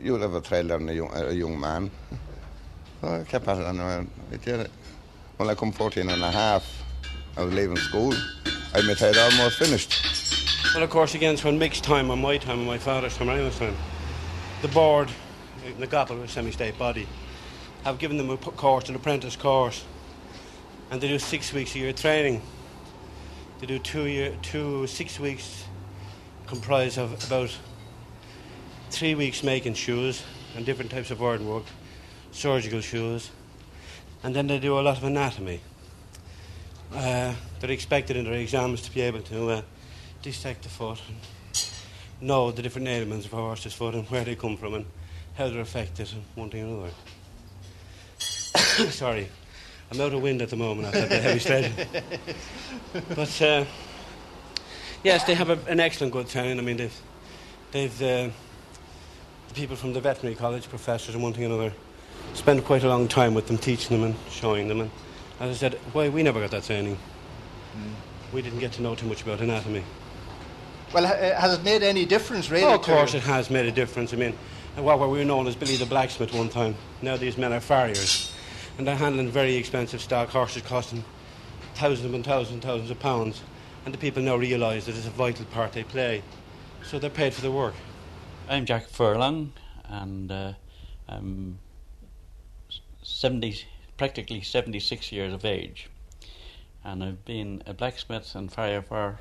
you'll 0.03 0.19
have 0.19 0.33
a 0.33 0.41
trailer 0.41 0.75
and 0.75 0.89
a 0.89 0.95
young, 0.95 1.11
a 1.15 1.31
young 1.31 1.57
man. 1.57 1.89
So 2.99 3.07
I 3.07 3.23
kept 3.23 3.47
at 3.47 3.59
it 3.59 3.63
and 3.63 3.79
I 3.79 4.05
did 4.37 4.59
it. 4.59 4.71
When 5.37 5.49
I 5.49 5.53
come 5.53 5.71
14 5.71 6.09
and 6.09 6.23
a 6.23 6.31
half, 6.31 6.65
I 7.37 7.43
was 7.43 7.53
leaving 7.53 7.77
school. 7.77 8.11
I 8.77 8.81
admit 8.81 9.01
I'd 9.01 9.17
almost 9.17 9.57
finished. 9.57 10.75
Well, 10.75 10.83
of 10.83 10.91
course, 10.91 11.15
again, 11.15 11.33
it's 11.33 11.43
when 11.43 11.57
mixed 11.57 11.83
time 11.83 12.11
on 12.11 12.21
my 12.21 12.37
time 12.37 12.59
and 12.59 12.67
my 12.67 12.77
father's 12.77 13.17
time, 13.17 13.27
anyone's 13.27 13.57
time. 13.57 13.75
The 14.61 14.67
board, 14.67 15.09
the 15.79 15.87
GAPL, 15.87 16.21
a 16.21 16.27
semi-state 16.27 16.77
body, 16.77 17.07
have 17.83 17.97
given 17.97 18.17
them 18.17 18.29
a 18.29 18.37
course, 18.37 18.87
an 18.87 18.93
apprentice 18.93 19.35
course, 19.35 19.83
and 20.91 21.01
they 21.01 21.07
do 21.07 21.17
six 21.17 21.51
weeks 21.53 21.73
a 21.73 21.79
year 21.79 21.91
training. 21.91 22.43
They 23.61 23.65
do 23.65 23.79
two 23.79 24.05
year, 24.05 24.37
two 24.43 24.85
six 24.85 25.19
weeks, 25.19 25.63
comprised 26.45 26.99
of 26.99 27.25
about 27.25 27.57
three 28.91 29.15
weeks 29.15 29.41
making 29.41 29.73
shoes 29.73 30.21
and 30.55 30.67
different 30.67 30.91
types 30.91 31.09
of 31.09 31.19
iron 31.23 31.47
work, 31.47 31.63
surgical 32.31 32.81
shoes, 32.81 33.31
and 34.21 34.35
then 34.35 34.45
they 34.45 34.59
do 34.59 34.77
a 34.77 34.81
lot 34.81 34.97
of 34.97 35.03
anatomy. 35.03 35.61
Uh, 36.93 37.33
they're 37.59 37.71
expected 37.71 38.15
in 38.15 38.25
their 38.25 38.33
exams 38.33 38.81
to 38.81 38.93
be 38.93 39.01
able 39.01 39.21
to 39.21 39.49
uh, 39.49 39.61
dissect 40.21 40.63
the 40.63 40.69
foot 40.69 41.01
and 41.07 41.17
know 42.21 42.51
the 42.51 42.61
different 42.61 42.87
ailments 42.87 43.25
of 43.25 43.33
a 43.33 43.35
horse's 43.35 43.73
foot 43.73 43.93
and 43.93 44.07
where 44.09 44.23
they 44.23 44.35
come 44.35 44.57
from 44.57 44.73
and 44.73 44.85
how 45.35 45.49
they're 45.49 45.61
affected 45.61 46.11
and 46.13 46.23
one 46.35 46.49
thing 46.49 46.63
or 46.63 46.85
another. 46.85 46.91
Sorry, 48.91 49.27
I'm 49.91 50.01
out 50.01 50.13
of 50.13 50.21
wind 50.21 50.41
at 50.41 50.49
the 50.49 50.55
moment 50.55 50.87
after 50.87 51.07
the 51.07 51.19
heavy 51.19 51.39
sledge. 51.39 51.71
but 53.15 53.41
uh, 53.41 53.65
yes, 55.03 55.23
they 55.25 55.35
have 55.35 55.49
a, 55.49 55.59
an 55.69 55.79
excellent 55.79 56.13
good 56.13 56.27
training. 56.27 56.57
I 56.57 56.61
mean, 56.61 56.77
they've, 56.77 57.01
they've 57.71 58.01
uh, 58.01 58.29
the 59.47 59.53
people 59.53 59.75
from 59.75 59.93
the 59.93 60.01
veterinary 60.01 60.35
college, 60.35 60.67
professors 60.69 61.13
and 61.15 61.23
one 61.23 61.33
thing 61.33 61.43
or 61.43 61.47
another, 61.47 61.73
spend 62.33 62.63
quite 62.65 62.83
a 62.83 62.89
long 62.89 63.07
time 63.07 63.33
with 63.33 63.47
them, 63.47 63.57
teaching 63.57 63.97
them 63.97 64.11
and 64.11 64.15
showing 64.29 64.67
them. 64.67 64.81
And 64.81 64.91
as 65.39 65.49
I 65.49 65.53
said, 65.53 65.73
why 65.93 66.09
we 66.09 66.23
never 66.23 66.39
got 66.39 66.51
that 66.51 66.63
training. 66.63 66.97
We 68.33 68.41
didn't 68.41 68.59
get 68.59 68.73
to 68.73 68.81
know 68.81 68.95
too 68.95 69.05
much 69.05 69.21
about 69.21 69.39
anatomy. 69.39 69.83
Well, 70.93 71.05
has 71.05 71.59
it 71.59 71.63
made 71.63 71.83
any 71.83 72.05
difference, 72.05 72.49
really? 72.49 72.63
Oh, 72.63 72.75
of 72.75 72.81
course, 72.81 73.13
it 73.13 73.23
has 73.23 73.49
made 73.49 73.65
a 73.65 73.71
difference. 73.71 74.13
I 74.13 74.17
mean, 74.17 74.33
what 74.75 74.99
we 74.99 75.05
were 75.05 75.11
we 75.11 75.25
known 75.25 75.47
as 75.47 75.55
Billy 75.55 75.75
the 75.75 75.85
Blacksmith 75.85 76.33
one 76.33 76.49
time? 76.49 76.75
Now 77.01 77.17
these 77.17 77.37
men 77.37 77.53
are 77.53 77.59
farriers, 77.59 78.31
and 78.77 78.87
they're 78.87 78.95
handling 78.95 79.29
very 79.29 79.55
expensive 79.55 80.01
stock 80.01 80.29
horses 80.29 80.63
costing 80.63 81.03
thousands 81.75 82.13
and 82.13 82.25
thousands 82.25 82.53
and 82.53 82.63
thousands 82.63 82.89
of 82.89 82.99
pounds, 82.99 83.41
and 83.85 83.93
the 83.93 83.97
people 83.97 84.23
now 84.23 84.35
realise 84.35 84.85
that 84.85 84.95
it's 84.95 85.07
a 85.07 85.11
vital 85.11 85.45
part 85.45 85.73
they 85.73 85.83
play, 85.83 86.23
so 86.83 86.99
they're 86.99 87.09
paid 87.09 87.33
for 87.33 87.41
the 87.41 87.51
work. 87.51 87.75
I'm 88.49 88.65
Jack 88.65 88.87
Furlong, 88.87 89.51
and 89.89 90.31
uh, 90.31 90.53
I'm 91.07 91.59
70, 93.03 93.65
practically 93.97 94.41
76 94.41 95.11
years 95.11 95.33
of 95.33 95.43
age. 95.43 95.89
And 96.83 97.03
I've 97.03 97.25
been 97.25 97.63
a 97.65 97.73
blacksmith 97.73 98.35
and 98.35 98.51
farrier 98.51 98.81
for 98.81 99.19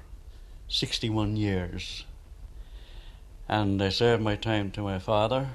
61 0.68 1.36
years. 1.36 2.04
And 3.48 3.82
I 3.82 3.88
served 3.88 4.22
my 4.22 4.36
time 4.36 4.70
to 4.72 4.82
my 4.82 4.98
father, 4.98 5.48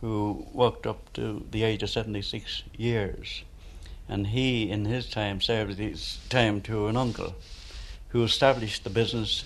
who 0.00 0.46
worked 0.52 0.86
up 0.86 1.12
to 1.14 1.44
the 1.50 1.62
age 1.62 1.82
of 1.82 1.90
76 1.90 2.62
years. 2.76 3.42
And 4.08 4.28
he, 4.28 4.70
in 4.70 4.84
his 4.84 5.08
time, 5.08 5.40
served 5.40 5.78
his 5.78 6.18
time 6.28 6.60
to 6.62 6.86
an 6.86 6.96
uncle 6.96 7.34
who 8.08 8.22
established 8.22 8.84
the 8.84 8.90
business 8.90 9.44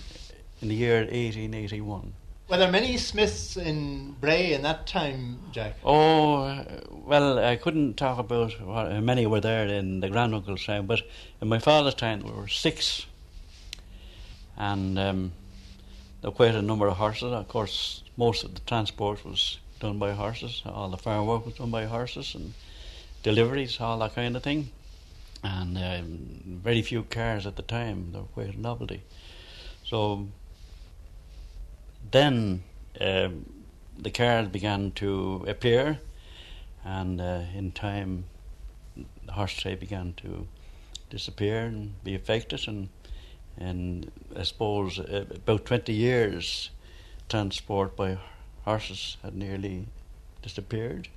in 0.61 0.67
the 0.67 0.75
year 0.75 0.99
1881. 0.99 2.13
Were 2.51 2.57
there 2.57 2.69
many 2.69 2.97
Smiths 2.97 3.55
in 3.55 4.17
Bray 4.19 4.51
in 4.51 4.63
that 4.63 4.85
time, 4.85 5.39
Jack? 5.53 5.77
Oh, 5.85 6.41
uh, 6.41 6.81
well, 6.89 7.39
I 7.39 7.55
couldn't 7.55 7.93
talk 7.93 8.19
about 8.19 8.51
how 8.51 8.99
many 8.99 9.25
were 9.25 9.39
there 9.39 9.67
in 9.67 10.01
the 10.01 10.09
granduncle's 10.09 10.65
time, 10.65 10.85
but 10.85 10.99
in 11.41 11.47
my 11.47 11.59
father's 11.59 11.93
time 11.93 12.19
there 12.19 12.33
were 12.33 12.49
six. 12.49 13.05
And 14.57 14.99
um, 14.99 15.31
there 16.19 16.29
were 16.29 16.35
quite 16.35 16.53
a 16.53 16.61
number 16.61 16.87
of 16.87 16.97
horses. 16.97 17.31
Of 17.31 17.47
course, 17.47 18.03
most 18.17 18.43
of 18.43 18.53
the 18.53 18.59
transport 18.67 19.23
was 19.23 19.57
done 19.79 19.97
by 19.97 20.11
horses. 20.11 20.61
All 20.65 20.89
the 20.89 20.97
farm 20.97 21.27
work 21.27 21.45
was 21.45 21.55
done 21.55 21.71
by 21.71 21.85
horses 21.85 22.35
and 22.35 22.53
deliveries, 23.23 23.79
all 23.79 23.97
that 23.99 24.13
kind 24.13 24.35
of 24.35 24.43
thing. 24.43 24.71
And 25.41 25.77
um, 25.77 26.59
very 26.61 26.81
few 26.81 27.03
cars 27.03 27.47
at 27.47 27.55
the 27.55 27.61
time. 27.61 28.11
They 28.11 28.19
were 28.19 28.25
quite 28.25 28.53
a 28.53 28.59
novelty. 28.59 29.03
So 29.85 30.27
then 32.11 32.63
um, 32.99 33.45
the 33.97 34.11
cars 34.11 34.47
began 34.47 34.91
to 34.93 35.45
appear, 35.47 35.99
and 36.83 37.21
uh, 37.21 37.43
in 37.55 37.71
time, 37.71 38.25
the 39.25 39.31
horse 39.31 39.53
trade 39.53 39.79
began 39.79 40.13
to 40.17 40.47
disappear 41.09 41.65
and 41.65 42.03
be 42.03 42.15
affected. 42.15 42.67
And, 42.67 42.89
and 43.57 44.11
I 44.35 44.43
suppose 44.43 44.99
uh, 44.99 45.25
about 45.33 45.65
20 45.65 45.93
years, 45.93 46.71
transport 47.29 47.95
by 47.95 48.17
horses 48.65 49.17
had 49.23 49.35
nearly 49.35 49.87
disappeared. 50.41 51.07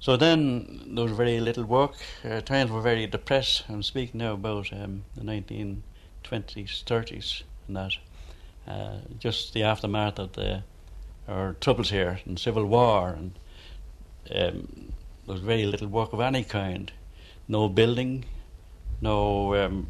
So 0.00 0.16
then 0.16 0.94
there 0.94 1.04
was 1.04 1.12
very 1.12 1.40
little 1.40 1.64
work. 1.64 1.96
Uh, 2.24 2.40
times 2.40 2.70
were 2.70 2.80
very 2.80 3.06
depressed. 3.06 3.64
I'm 3.68 3.82
speaking 3.82 4.18
now 4.18 4.34
about 4.34 4.72
um, 4.72 5.04
the 5.16 5.22
1920s, 5.22 5.82
30s, 6.84 7.42
and 7.66 7.76
that. 7.76 7.92
Uh, 8.68 8.98
just 9.18 9.54
the 9.54 9.62
aftermath 9.62 10.18
of 10.18 10.32
the 10.32 10.62
our 11.26 11.54
troubles 11.54 11.88
here 11.88 12.20
and 12.26 12.38
civil 12.38 12.66
war, 12.66 13.08
and 13.08 13.38
um, 14.34 14.92
there 15.26 15.34
was 15.34 15.40
very 15.40 15.64
little 15.64 15.88
work 15.88 16.12
of 16.12 16.20
any 16.20 16.44
kind. 16.44 16.92
No 17.48 17.70
building, 17.70 18.26
no 19.00 19.54
um, 19.54 19.86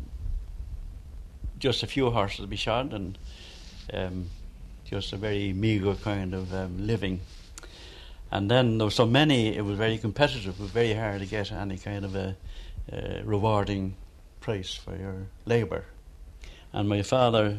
just 1.58 1.82
a 1.82 1.88
few 1.88 2.10
horses 2.10 2.40
to 2.40 2.46
be 2.46 2.54
shod, 2.54 2.92
and 2.92 3.18
um, 3.92 4.30
just 4.84 5.12
a 5.12 5.16
very 5.16 5.52
meagre 5.52 5.96
kind 5.96 6.32
of 6.32 6.54
um, 6.54 6.86
living. 6.86 7.20
And 8.30 8.48
then 8.48 8.78
there 8.78 8.86
were 8.86 8.92
so 8.92 9.06
many; 9.06 9.56
it 9.56 9.64
was 9.64 9.76
very 9.76 9.98
competitive. 9.98 10.54
It 10.58 10.62
was 10.62 10.70
very 10.70 10.94
hard 10.94 11.18
to 11.18 11.26
get 11.26 11.50
any 11.50 11.78
kind 11.78 12.04
of 12.04 12.14
a 12.14 12.36
uh, 12.92 13.22
rewarding 13.24 13.96
price 14.40 14.72
for 14.72 14.96
your 14.96 15.26
labour. 15.46 15.84
And 16.72 16.88
my 16.88 17.02
father, 17.02 17.56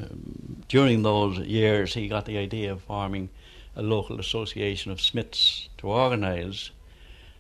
during 0.67 1.01
those 1.01 1.39
years, 1.39 1.93
he 1.93 2.07
got 2.07 2.25
the 2.25 2.37
idea 2.37 2.71
of 2.71 2.83
forming 2.83 3.29
a 3.75 3.81
local 3.81 4.19
association 4.19 4.91
of 4.91 5.01
smiths 5.01 5.69
to 5.77 5.87
organise 5.87 6.71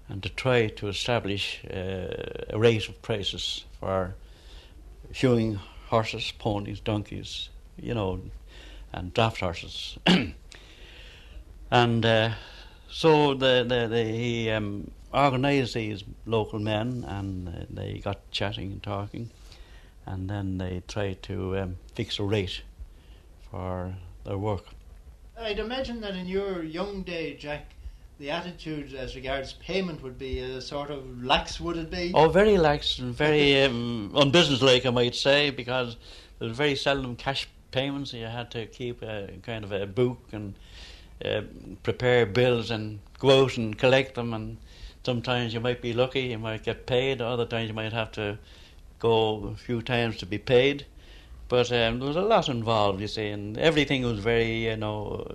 and 0.07 0.23
to 0.23 0.29
try 0.29 0.67
to 0.67 0.87
establish 0.87 1.63
uh, 1.65 2.07
a 2.49 2.57
rate 2.57 2.89
of 2.89 3.01
prices 3.01 3.65
for 3.79 4.15
shoeing 5.11 5.59
horses, 5.87 6.33
ponies, 6.39 6.79
donkeys, 6.79 7.49
you 7.77 7.93
know, 7.93 8.19
and 8.91 9.13
draft 9.13 9.39
horses. 9.39 9.97
and 11.71 12.05
uh, 12.05 12.31
so 12.89 13.35
the, 13.35 13.63
the, 13.67 13.87
the, 13.87 14.03
he 14.03 14.49
um, 14.49 14.89
organised 15.13 15.75
these 15.75 16.03
local 16.25 16.57
men 16.57 17.05
and 17.07 17.47
uh, 17.47 17.51
they 17.69 17.99
got 18.03 18.31
chatting 18.31 18.71
and 18.71 18.81
talking 18.81 19.29
and 20.09 20.29
then 20.29 20.57
they 20.57 20.81
try 20.87 21.13
to 21.13 21.57
um, 21.57 21.77
fix 21.93 22.19
a 22.19 22.23
rate 22.23 22.63
for 23.49 23.93
their 24.25 24.37
work. 24.37 24.65
I'd 25.39 25.59
imagine 25.59 26.01
that 26.01 26.15
in 26.15 26.27
your 26.27 26.63
young 26.63 27.03
day, 27.03 27.35
Jack, 27.35 27.71
the 28.17 28.31
attitude 28.31 28.93
as 28.93 29.15
regards 29.15 29.53
payment 29.53 30.01
would 30.03 30.17
be 30.17 30.39
a 30.39 30.59
sort 30.59 30.89
of 30.89 31.23
lax, 31.23 31.61
would 31.61 31.77
it 31.77 31.89
be? 31.89 32.11
Oh, 32.13 32.27
very 32.27 32.57
lax 32.57 32.99
and 32.99 33.15
very 33.15 33.63
um, 33.63 34.11
unbusinesslike, 34.13 34.85
I 34.85 34.89
might 34.89 35.15
say, 35.15 35.51
because 35.51 35.95
there 36.39 36.47
was 36.47 36.57
very 36.57 36.75
seldom 36.75 37.15
cash 37.15 37.47
payments. 37.71 38.11
You 38.11 38.25
had 38.25 38.51
to 38.51 38.65
keep 38.65 39.01
a 39.03 39.29
kind 39.43 39.63
of 39.63 39.71
a 39.71 39.85
book 39.85 40.19
and 40.33 40.55
uh, 41.23 41.41
prepare 41.83 42.25
bills 42.25 42.71
and 42.71 42.99
go 43.19 43.43
out 43.43 43.57
and 43.57 43.77
collect 43.77 44.15
them. 44.15 44.33
And 44.33 44.57
sometimes 45.03 45.53
you 45.53 45.59
might 45.59 45.81
be 45.81 45.93
lucky, 45.93 46.23
you 46.23 46.39
might 46.39 46.63
get 46.63 46.87
paid. 46.87 47.21
Other 47.21 47.45
times 47.45 47.69
you 47.69 47.75
might 47.75 47.93
have 47.93 48.11
to 48.13 48.37
go 48.99 49.45
a 49.45 49.55
few 49.55 49.81
times 49.81 50.17
to 50.17 50.25
be 50.25 50.37
paid. 50.37 50.85
But 51.47 51.71
um, 51.71 51.99
there 51.99 52.07
was 52.07 52.15
a 52.15 52.21
lot 52.21 52.47
involved, 52.47 53.01
you 53.01 53.07
see, 53.07 53.27
and 53.27 53.57
everything 53.57 54.03
was 54.03 54.19
very, 54.19 54.65
you 54.65 54.77
know, 54.77 55.25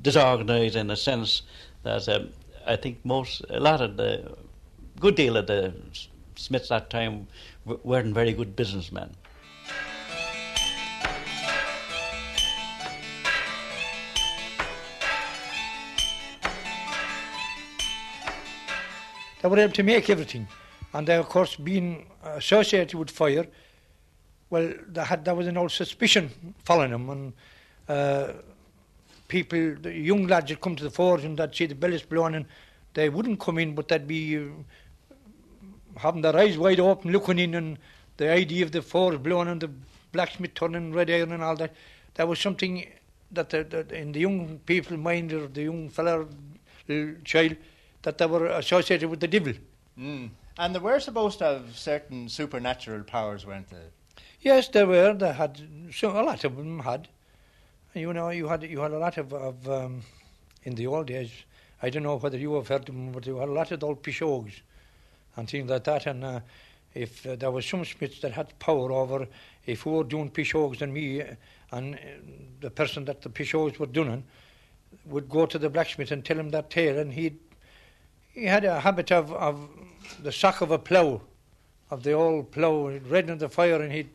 disorganized 0.00 0.76
in 0.76 0.90
a 0.90 0.96
sense 0.96 1.42
that 1.82 2.08
um, 2.08 2.28
I 2.64 2.76
think 2.76 3.04
most, 3.04 3.42
a 3.50 3.58
lot 3.58 3.80
of 3.80 3.96
the, 3.96 4.36
good 5.00 5.14
deal 5.16 5.36
of 5.36 5.46
the 5.46 5.74
Smiths 6.36 6.68
that 6.68 6.90
time 6.90 7.26
weren't 7.64 8.14
very 8.14 8.32
good 8.32 8.54
businessmen. 8.54 9.14
They 19.40 19.48
were 19.48 19.58
able 19.58 19.72
to 19.72 19.82
make 19.82 20.10
everything. 20.10 20.48
And 20.94 21.06
they, 21.06 21.16
of 21.16 21.28
course, 21.28 21.56
being 21.56 22.06
associated 22.24 22.98
with 22.98 23.10
fire, 23.10 23.46
well, 24.50 24.72
had, 24.96 25.24
there 25.24 25.34
was 25.34 25.46
an 25.46 25.56
old 25.56 25.70
suspicion 25.70 26.54
following 26.64 26.90
them. 26.90 27.10
And 27.10 27.32
uh, 27.88 28.32
people, 29.28 29.76
the 29.80 29.92
young 29.92 30.26
lads 30.26 30.50
would 30.50 30.60
come 30.60 30.76
to 30.76 30.84
the 30.84 30.90
forge 30.90 31.24
and 31.24 31.38
they'd 31.38 31.54
see 31.54 31.66
the 31.66 31.74
bells 31.74 32.02
blowing 32.02 32.34
and 32.34 32.46
they 32.94 33.08
wouldn't 33.08 33.38
come 33.38 33.58
in, 33.58 33.74
but 33.74 33.88
they'd 33.88 34.08
be 34.08 34.38
uh, 34.38 34.42
having 35.96 36.22
their 36.22 36.36
eyes 36.36 36.56
wide 36.56 36.80
open, 36.80 37.12
looking 37.12 37.38
in, 37.38 37.54
and 37.54 37.78
the 38.16 38.30
idea 38.30 38.64
of 38.64 38.72
the 38.72 38.82
forge 38.82 39.22
blowing 39.22 39.48
and 39.48 39.60
the 39.60 39.70
blacksmith 40.12 40.54
turning 40.54 40.92
red 40.92 41.10
iron 41.10 41.32
and 41.32 41.42
all 41.42 41.56
that, 41.56 41.74
that 42.14 42.26
was 42.26 42.38
something 42.38 42.86
that, 43.30 43.50
the, 43.50 43.62
that 43.64 43.92
in 43.92 44.12
the 44.12 44.20
young 44.20 44.58
people's 44.64 44.98
mind 44.98 45.32
or 45.32 45.46
the 45.48 45.62
young 45.62 45.88
fella, 45.90 46.26
child, 47.24 47.56
that 48.02 48.16
they 48.16 48.26
were 48.26 48.46
associated 48.46 49.10
with 49.10 49.20
the 49.20 49.28
devil. 49.28 49.52
Mm. 49.98 50.30
And 50.58 50.74
they 50.74 50.80
were 50.80 50.98
supposed 50.98 51.38
to 51.38 51.44
have 51.44 51.78
certain 51.78 52.28
supernatural 52.28 53.04
powers, 53.04 53.46
weren't 53.46 53.70
they? 53.70 54.22
Yes, 54.40 54.66
they 54.68 54.84
were. 54.84 55.14
They 55.14 55.32
had 55.32 55.62
so 55.92 56.10
a 56.10 56.22
lot 56.22 56.42
of 56.42 56.56
them 56.56 56.80
had. 56.80 57.08
You 57.94 58.12
know, 58.12 58.30
you 58.30 58.48
had 58.48 58.64
you 58.64 58.80
had 58.80 58.90
a 58.90 58.98
lot 58.98 59.16
of, 59.18 59.32
of 59.32 59.68
um, 59.68 60.02
in 60.64 60.74
the 60.74 60.88
old 60.88 61.06
days. 61.06 61.30
I 61.80 61.90
don't 61.90 62.02
know 62.02 62.16
whether 62.16 62.36
you 62.36 62.54
have 62.54 62.66
heard 62.66 62.86
them, 62.86 63.12
but 63.12 63.24
you 63.24 63.36
had 63.36 63.48
a 63.48 63.52
lot 63.52 63.70
of 63.70 63.84
old 63.84 64.02
pishogues 64.02 64.60
and 65.36 65.48
things 65.48 65.70
like 65.70 65.84
that. 65.84 66.06
And 66.06 66.24
uh, 66.24 66.40
if 66.92 67.24
uh, 67.24 67.36
there 67.36 67.52
was 67.52 67.64
some 67.64 67.84
smiths 67.84 68.20
that 68.20 68.32
had 68.32 68.58
power 68.58 68.90
over, 68.90 69.28
if 69.64 69.82
who 69.82 69.90
were 69.90 70.04
doing 70.04 70.28
pishogues 70.28 70.78
than 70.78 70.92
me, 70.92 71.22
uh, 71.22 71.34
and 71.70 71.94
uh, 71.94 71.98
the 72.60 72.70
person 72.70 73.04
that 73.04 73.22
the 73.22 73.28
pishogues 73.30 73.78
were 73.78 73.86
doing 73.86 74.24
would 75.06 75.28
go 75.28 75.46
to 75.46 75.58
the 75.58 75.70
blacksmith 75.70 76.10
and 76.10 76.24
tell 76.24 76.38
him 76.38 76.50
that 76.50 76.68
tale, 76.70 76.98
and 76.98 77.12
he'd 77.12 77.38
he 78.38 78.46
had 78.46 78.64
a 78.64 78.80
habit 78.80 79.10
of, 79.10 79.32
of 79.32 79.68
the 80.22 80.32
shock 80.32 80.60
of 80.60 80.70
a 80.70 80.78
plough, 80.78 81.20
of 81.90 82.02
the 82.02 82.12
old 82.12 82.50
plough, 82.52 82.98
red 83.08 83.28
in 83.30 83.38
the 83.38 83.48
fire, 83.48 83.82
and 83.82 83.92
he'd 83.92 84.08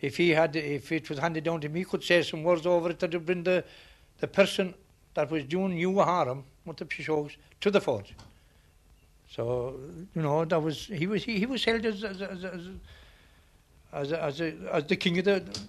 if 0.00 0.16
he 0.16 0.30
had, 0.30 0.54
if 0.54 0.92
it 0.92 1.10
was 1.10 1.18
handed 1.18 1.44
down 1.44 1.60
to 1.60 1.66
him, 1.66 1.74
he 1.74 1.84
could 1.84 2.04
say 2.04 2.22
some 2.22 2.44
words 2.44 2.66
over 2.66 2.90
it 2.90 3.00
that 3.00 3.12
would 3.12 3.26
bring 3.26 3.42
the, 3.42 3.64
the 4.20 4.28
person 4.28 4.74
that 5.14 5.28
was 5.30 5.42
doing 5.44 5.76
you 5.76 5.98
harm 5.98 6.44
with 6.64 6.76
the 6.76 6.84
pishogues 6.84 7.34
to 7.60 7.70
the 7.70 7.80
forge. 7.80 8.14
So 9.28 9.78
you 10.14 10.22
know 10.22 10.44
that 10.44 10.60
was 10.60 10.86
he 10.86 11.06
was 11.06 11.24
he, 11.24 11.38
he 11.38 11.46
was 11.46 11.64
held 11.64 11.84
as 11.84 12.02
as 12.04 12.22
as 12.22 12.44
as, 12.44 12.68
as, 13.92 14.12
as, 14.12 14.40
as 14.40 14.84
the 14.84 14.96
king 14.96 15.18
of 15.18 15.24
the 15.24 15.60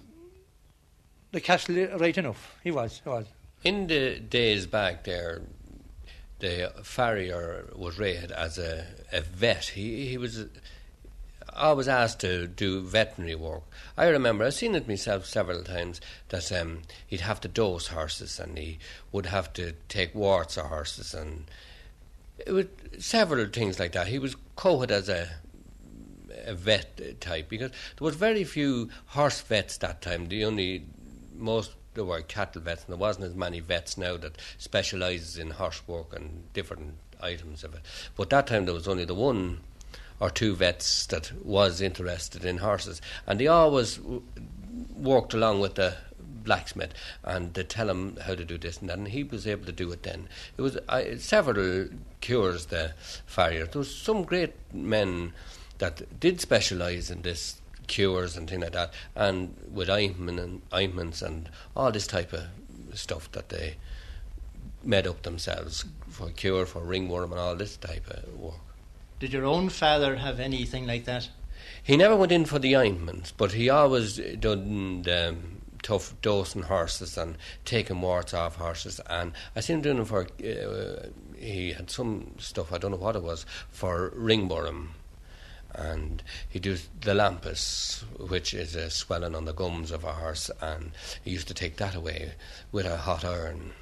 the 1.32 1.40
castle 1.40 1.76
right 1.98 2.16
enough. 2.16 2.56
He 2.64 2.70
was. 2.70 3.00
He 3.04 3.10
was. 3.10 3.26
In 3.64 3.86
the 3.86 4.18
days 4.20 4.66
back 4.66 5.04
there, 5.04 5.42
the 6.40 6.72
farrier 6.82 7.66
was 7.74 7.98
rated 7.98 8.32
as 8.32 8.58
a, 8.58 8.86
a 9.12 9.20
vet. 9.20 9.66
He 9.66 10.06
he 10.08 10.18
was 10.18 10.46
always 11.54 11.88
asked 11.88 12.20
to 12.20 12.46
do 12.46 12.80
veterinary 12.80 13.34
work. 13.34 13.62
I 13.96 14.06
remember 14.06 14.44
I've 14.44 14.54
seen 14.54 14.74
it 14.74 14.88
myself 14.88 15.26
several 15.26 15.62
times 15.62 16.00
that 16.28 16.50
um, 16.52 16.82
he'd 17.06 17.20
have 17.20 17.40
to 17.42 17.48
dose 17.48 17.88
horses 17.88 18.38
and 18.38 18.56
he 18.56 18.78
would 19.12 19.26
have 19.26 19.52
to 19.54 19.72
take 19.88 20.14
warts 20.14 20.56
of 20.56 20.66
horses 20.66 21.14
and 21.14 21.50
it 22.38 22.52
was 22.52 22.66
several 22.98 23.46
things 23.46 23.78
like 23.78 23.92
that. 23.92 24.08
He 24.08 24.18
was 24.18 24.36
quoted 24.56 24.90
as 24.90 25.08
a 25.08 25.28
a 26.46 26.54
vet 26.54 27.20
type 27.20 27.48
because 27.48 27.70
there 27.70 28.04
was 28.04 28.14
very 28.14 28.44
few 28.44 28.88
horse 29.06 29.40
vets 29.42 29.76
that 29.78 30.00
time. 30.00 30.28
The 30.28 30.44
only 30.44 30.86
most 31.36 31.72
there 31.94 32.04
were 32.04 32.22
cattle 32.22 32.62
vets, 32.62 32.84
and 32.84 32.92
there 32.92 33.00
wasn't 33.00 33.26
as 33.26 33.34
many 33.34 33.60
vets 33.60 33.98
now 33.98 34.16
that 34.16 34.38
specialises 34.58 35.38
in 35.38 35.50
horse 35.50 35.82
work 35.86 36.14
and 36.14 36.44
different 36.52 36.94
items 37.20 37.64
of 37.64 37.74
it. 37.74 37.80
But 38.16 38.30
that 38.30 38.46
time 38.46 38.64
there 38.64 38.74
was 38.74 38.88
only 38.88 39.04
the 39.04 39.14
one 39.14 39.60
or 40.20 40.30
two 40.30 40.54
vets 40.54 41.06
that 41.06 41.32
was 41.44 41.80
interested 41.80 42.44
in 42.44 42.58
horses, 42.58 43.00
and 43.26 43.40
they 43.40 43.46
always 43.46 43.96
w- 43.96 44.22
worked 44.96 45.34
along 45.34 45.60
with 45.60 45.74
the 45.74 45.96
blacksmith 46.42 46.94
and 47.22 47.54
they 47.54 47.62
tell 47.62 47.90
him 47.90 48.16
how 48.24 48.34
to 48.34 48.44
do 48.44 48.58
this 48.58 48.78
and 48.78 48.88
that, 48.88 48.98
and 48.98 49.08
he 49.08 49.22
was 49.22 49.46
able 49.46 49.66
to 49.66 49.72
do 49.72 49.90
it 49.92 50.02
then. 50.02 50.28
It 50.56 50.62
was 50.62 50.76
uh, 50.88 51.16
several 51.18 51.88
cures 52.20 52.66
the 52.66 52.94
farrier. 53.26 53.66
There 53.66 53.80
was 53.80 53.94
some 53.94 54.24
great 54.24 54.54
men 54.72 55.32
that 55.78 56.20
did 56.20 56.40
specialise 56.40 57.10
in 57.10 57.22
this 57.22 57.59
cures 57.90 58.36
and 58.36 58.48
things 58.48 58.62
like 58.62 58.72
that, 58.72 58.94
and 59.14 59.54
with 59.70 59.90
ointment 59.90 60.40
and 60.40 60.62
ointments 60.72 61.20
and 61.20 61.50
all 61.76 61.92
this 61.92 62.06
type 62.06 62.32
of 62.32 62.44
stuff 62.94 63.30
that 63.32 63.50
they 63.50 63.74
made 64.82 65.06
up 65.06 65.22
themselves 65.22 65.84
for 66.08 66.30
cure 66.30 66.64
for 66.64 66.80
ringworm 66.80 67.32
and 67.32 67.40
all 67.40 67.56
this 67.56 67.76
type 67.76 68.06
of 68.08 68.38
work. 68.38 68.54
Did 69.18 69.32
your 69.32 69.44
own 69.44 69.68
father 69.68 70.16
have 70.16 70.40
anything 70.40 70.86
like 70.86 71.04
that? 71.04 71.28
He 71.82 71.96
never 71.96 72.16
went 72.16 72.32
in 72.32 72.46
for 72.46 72.58
the 72.58 72.76
ointments, 72.76 73.32
but 73.32 73.52
he 73.52 73.68
always 73.68 74.16
done 74.38 75.02
the 75.02 75.30
um, 75.30 75.60
tough 75.82 76.14
dosing 76.22 76.62
horses 76.62 77.18
and 77.18 77.36
taking 77.64 78.00
warts 78.00 78.32
off 78.32 78.56
horses. 78.56 79.00
And 79.10 79.32
I 79.56 79.60
seen 79.60 79.76
him 79.76 79.82
doing 79.82 79.98
it 79.98 80.06
for. 80.06 80.22
Uh, 80.22 81.08
he 81.36 81.72
had 81.72 81.90
some 81.90 82.34
stuff 82.38 82.72
I 82.72 82.78
don't 82.78 82.90
know 82.90 82.98
what 82.98 83.16
it 83.16 83.22
was 83.22 83.46
for 83.70 84.12
ringworm 84.14 84.90
and 85.74 86.22
he 86.48 86.58
does 86.58 86.88
the 87.00 87.14
lampas, 87.14 88.04
which 88.18 88.54
is 88.54 88.74
a 88.74 88.90
swelling 88.90 89.34
on 89.34 89.44
the 89.44 89.52
gums 89.52 89.90
of 89.90 90.04
a 90.04 90.12
horse, 90.12 90.50
and 90.60 90.92
he 91.24 91.30
used 91.30 91.48
to 91.48 91.54
take 91.54 91.76
that 91.76 91.94
away 91.94 92.32
with 92.72 92.86
a 92.86 92.96
hot 92.96 93.24
iron. 93.24 93.72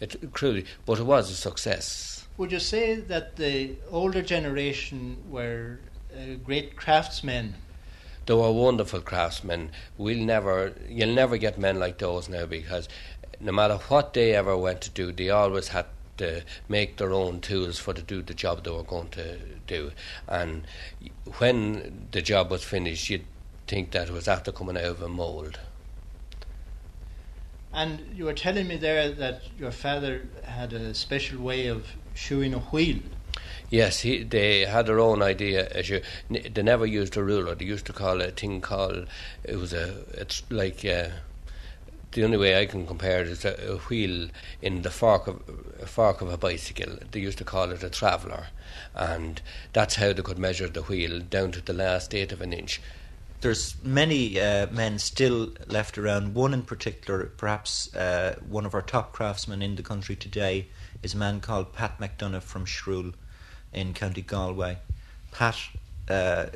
It 0.00 0.32
cruelly, 0.32 0.64
but 0.86 0.98
it 0.98 1.04
was 1.04 1.30
a 1.30 1.34
success. 1.34 2.26
Would 2.36 2.52
you 2.52 2.60
say 2.60 2.94
that 2.94 3.36
the 3.36 3.76
older 3.90 4.22
generation 4.22 5.16
were 5.28 5.80
uh, 6.14 6.34
great 6.44 6.76
craftsmen? 6.76 7.54
They 8.26 8.34
were 8.34 8.52
wonderful 8.52 9.00
craftsmen. 9.00 9.70
We'll 9.96 10.24
never, 10.24 10.74
you'll 10.88 11.14
never 11.14 11.36
get 11.36 11.58
men 11.58 11.80
like 11.80 11.98
those 11.98 12.28
now 12.28 12.46
because 12.46 12.88
no 13.40 13.52
matter 13.52 13.76
what 13.88 14.14
they 14.14 14.34
ever 14.34 14.56
went 14.56 14.82
to 14.82 14.90
do, 14.90 15.12
they 15.12 15.30
always 15.30 15.68
had 15.68 15.86
to 16.18 16.42
make 16.68 16.96
their 16.96 17.12
own 17.12 17.40
tools 17.40 17.78
for 17.78 17.94
to 17.94 18.02
do 18.02 18.22
the 18.22 18.34
job 18.34 18.64
they 18.64 18.70
were 18.70 18.82
going 18.82 19.08
to 19.10 19.38
do. 19.66 19.92
And 20.26 20.64
when 21.38 22.08
the 22.12 22.22
job 22.22 22.50
was 22.50 22.62
finished, 22.62 23.10
you'd 23.10 23.24
think 23.66 23.90
that 23.92 24.08
it 24.08 24.12
was 24.12 24.28
after 24.28 24.52
coming 24.52 24.76
out 24.76 24.84
of 24.84 25.02
a 25.02 25.08
mould. 25.08 25.58
And 27.72 28.00
you 28.14 28.24
were 28.24 28.32
telling 28.32 28.66
me 28.66 28.76
there 28.76 29.10
that 29.10 29.42
your 29.58 29.70
father 29.70 30.26
had 30.44 30.72
a 30.72 30.94
special 30.94 31.40
way 31.42 31.66
of 31.66 31.86
shoeing 32.14 32.54
a 32.54 32.58
wheel. 32.58 32.98
Yes, 33.70 34.00
he, 34.00 34.22
they 34.22 34.64
had 34.64 34.86
their 34.86 34.98
own 34.98 35.22
idea. 35.22 35.68
As 35.68 35.90
you, 35.90 36.00
they 36.30 36.62
never 36.62 36.86
used 36.86 37.16
a 37.16 37.22
ruler. 37.22 37.54
They 37.54 37.66
used 37.66 37.84
to 37.86 37.92
call 37.92 38.22
it 38.22 38.28
a 38.28 38.32
thing 38.32 38.62
called. 38.62 39.06
It 39.44 39.56
was 39.56 39.72
a. 39.72 40.04
It's 40.14 40.42
like. 40.50 40.84
Uh, 40.84 41.08
the 42.12 42.24
only 42.24 42.36
way 42.38 42.60
I 42.60 42.66
can 42.66 42.86
compare 42.86 43.20
it 43.20 43.28
is 43.28 43.44
a, 43.44 43.72
a 43.72 43.76
wheel 43.76 44.28
in 44.62 44.82
the 44.82 44.90
fork 44.90 45.26
of 45.26 45.42
a 45.80 45.86
fork 45.86 46.20
of 46.20 46.32
a 46.32 46.36
bicycle. 46.36 46.96
They 47.10 47.20
used 47.20 47.38
to 47.38 47.44
call 47.44 47.70
it 47.70 47.82
a 47.82 47.90
traveller, 47.90 48.48
and 48.94 49.40
that's 49.72 49.96
how 49.96 50.12
they 50.12 50.22
could 50.22 50.38
measure 50.38 50.68
the 50.68 50.82
wheel 50.82 51.20
down 51.20 51.52
to 51.52 51.60
the 51.60 51.72
last 51.72 52.14
eighth 52.14 52.32
of 52.32 52.40
an 52.40 52.52
inch. 52.52 52.80
there's 53.40 53.76
many 53.84 54.40
uh, 54.40 54.66
men 54.70 54.98
still 54.98 55.52
left 55.66 55.96
around. 55.96 56.34
One 56.34 56.52
in 56.52 56.62
particular, 56.62 57.26
perhaps 57.36 57.94
uh, 57.94 58.36
one 58.48 58.66
of 58.66 58.74
our 58.74 58.82
top 58.82 59.12
craftsmen 59.12 59.62
in 59.62 59.76
the 59.76 59.82
country 59.82 60.16
today, 60.16 60.68
is 61.02 61.14
a 61.14 61.16
man 61.16 61.40
called 61.40 61.72
Pat 61.72 61.98
McDonough 62.00 62.42
from 62.42 62.64
Shrule 62.64 63.14
in 63.72 63.94
County 63.94 64.22
Galway. 64.22 64.78
Pat, 65.30 65.56
uh, 66.08 66.46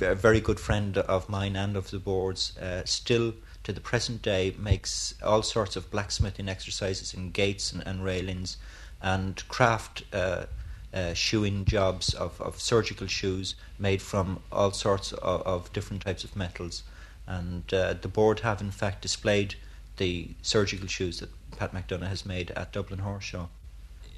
a 0.00 0.14
very 0.14 0.40
good 0.40 0.58
friend 0.58 0.98
of 0.98 1.28
mine 1.28 1.54
and 1.54 1.76
of 1.76 1.90
the 1.90 2.00
board's, 2.00 2.56
uh, 2.58 2.82
still 2.84 3.34
to 3.64 3.72
the 3.72 3.80
present 3.80 4.22
day 4.22 4.54
makes 4.58 5.14
all 5.22 5.42
sorts 5.42 5.74
of 5.76 5.90
blacksmithing 5.90 6.48
exercises 6.48 7.14
in 7.14 7.30
gates 7.30 7.72
and, 7.72 7.86
and 7.86 8.04
railings 8.04 8.56
and 9.02 9.46
craft 9.48 10.04
uh, 10.12 10.44
uh, 10.92 11.12
shoeing 11.12 11.64
jobs 11.64 12.14
of, 12.14 12.40
of 12.40 12.60
surgical 12.60 13.06
shoes 13.06 13.54
made 13.78 14.00
from 14.00 14.40
all 14.52 14.70
sorts 14.70 15.12
of, 15.12 15.42
of 15.42 15.72
different 15.72 16.02
types 16.02 16.24
of 16.24 16.36
metals. 16.36 16.84
And 17.26 17.72
uh, 17.72 17.94
the 17.94 18.08
board 18.08 18.40
have 18.40 18.60
in 18.60 18.70
fact 18.70 19.02
displayed 19.02 19.56
the 19.96 20.28
surgical 20.42 20.86
shoes 20.86 21.20
that 21.20 21.30
Pat 21.58 21.72
McDonough 21.74 22.08
has 22.08 22.24
made 22.26 22.50
at 22.52 22.72
Dublin 22.72 23.00
Horse 23.00 23.24
Show. 23.24 23.48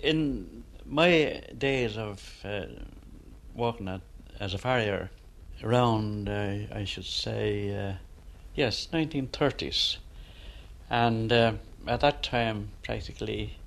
In 0.03 0.65
my 0.85 1.43
days 1.57 1.97
of 1.97 2.41
uh, 2.45 2.67
working 3.55 3.89
at, 3.89 4.01
as 4.41 4.55
a 4.55 4.59
farrier, 4.59 5.11
around, 5.63 6.29
uh, 6.29 6.59
I 6.73 6.85
should 6.85 7.05
say, 7.05 7.75
uh, 7.75 7.95
yes, 8.57 8.89
1930s, 8.93 9.99
and 10.91 11.33
uh, 11.33 11.53
at 11.87 12.01
that 12.01 12.23
time, 12.23 12.71
practically, 12.83 13.59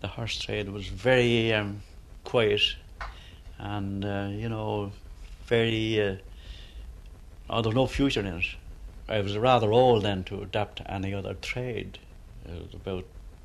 the 0.00 0.08
horse 0.08 0.38
trade 0.38 0.70
was 0.70 0.86
very 0.86 1.52
um, 1.52 1.82
quiet 2.24 2.62
and, 3.58 4.04
uh, 4.04 4.28
you 4.30 4.48
know, 4.48 4.92
very. 5.46 6.00
Uh, 6.00 6.16
oh, 7.50 7.62
there 7.62 7.70
was 7.70 7.74
no 7.74 7.86
future 7.86 8.20
in 8.20 8.26
it. 8.26 8.44
I 9.08 9.20
was 9.20 9.36
rather 9.36 9.72
old 9.72 10.04
then 10.04 10.24
to 10.24 10.42
adapt 10.42 10.78
to 10.78 10.90
any 10.90 11.14
other 11.14 11.34
trade. 11.34 11.98
I 12.48 12.52
was 12.54 12.74
about 12.74 13.04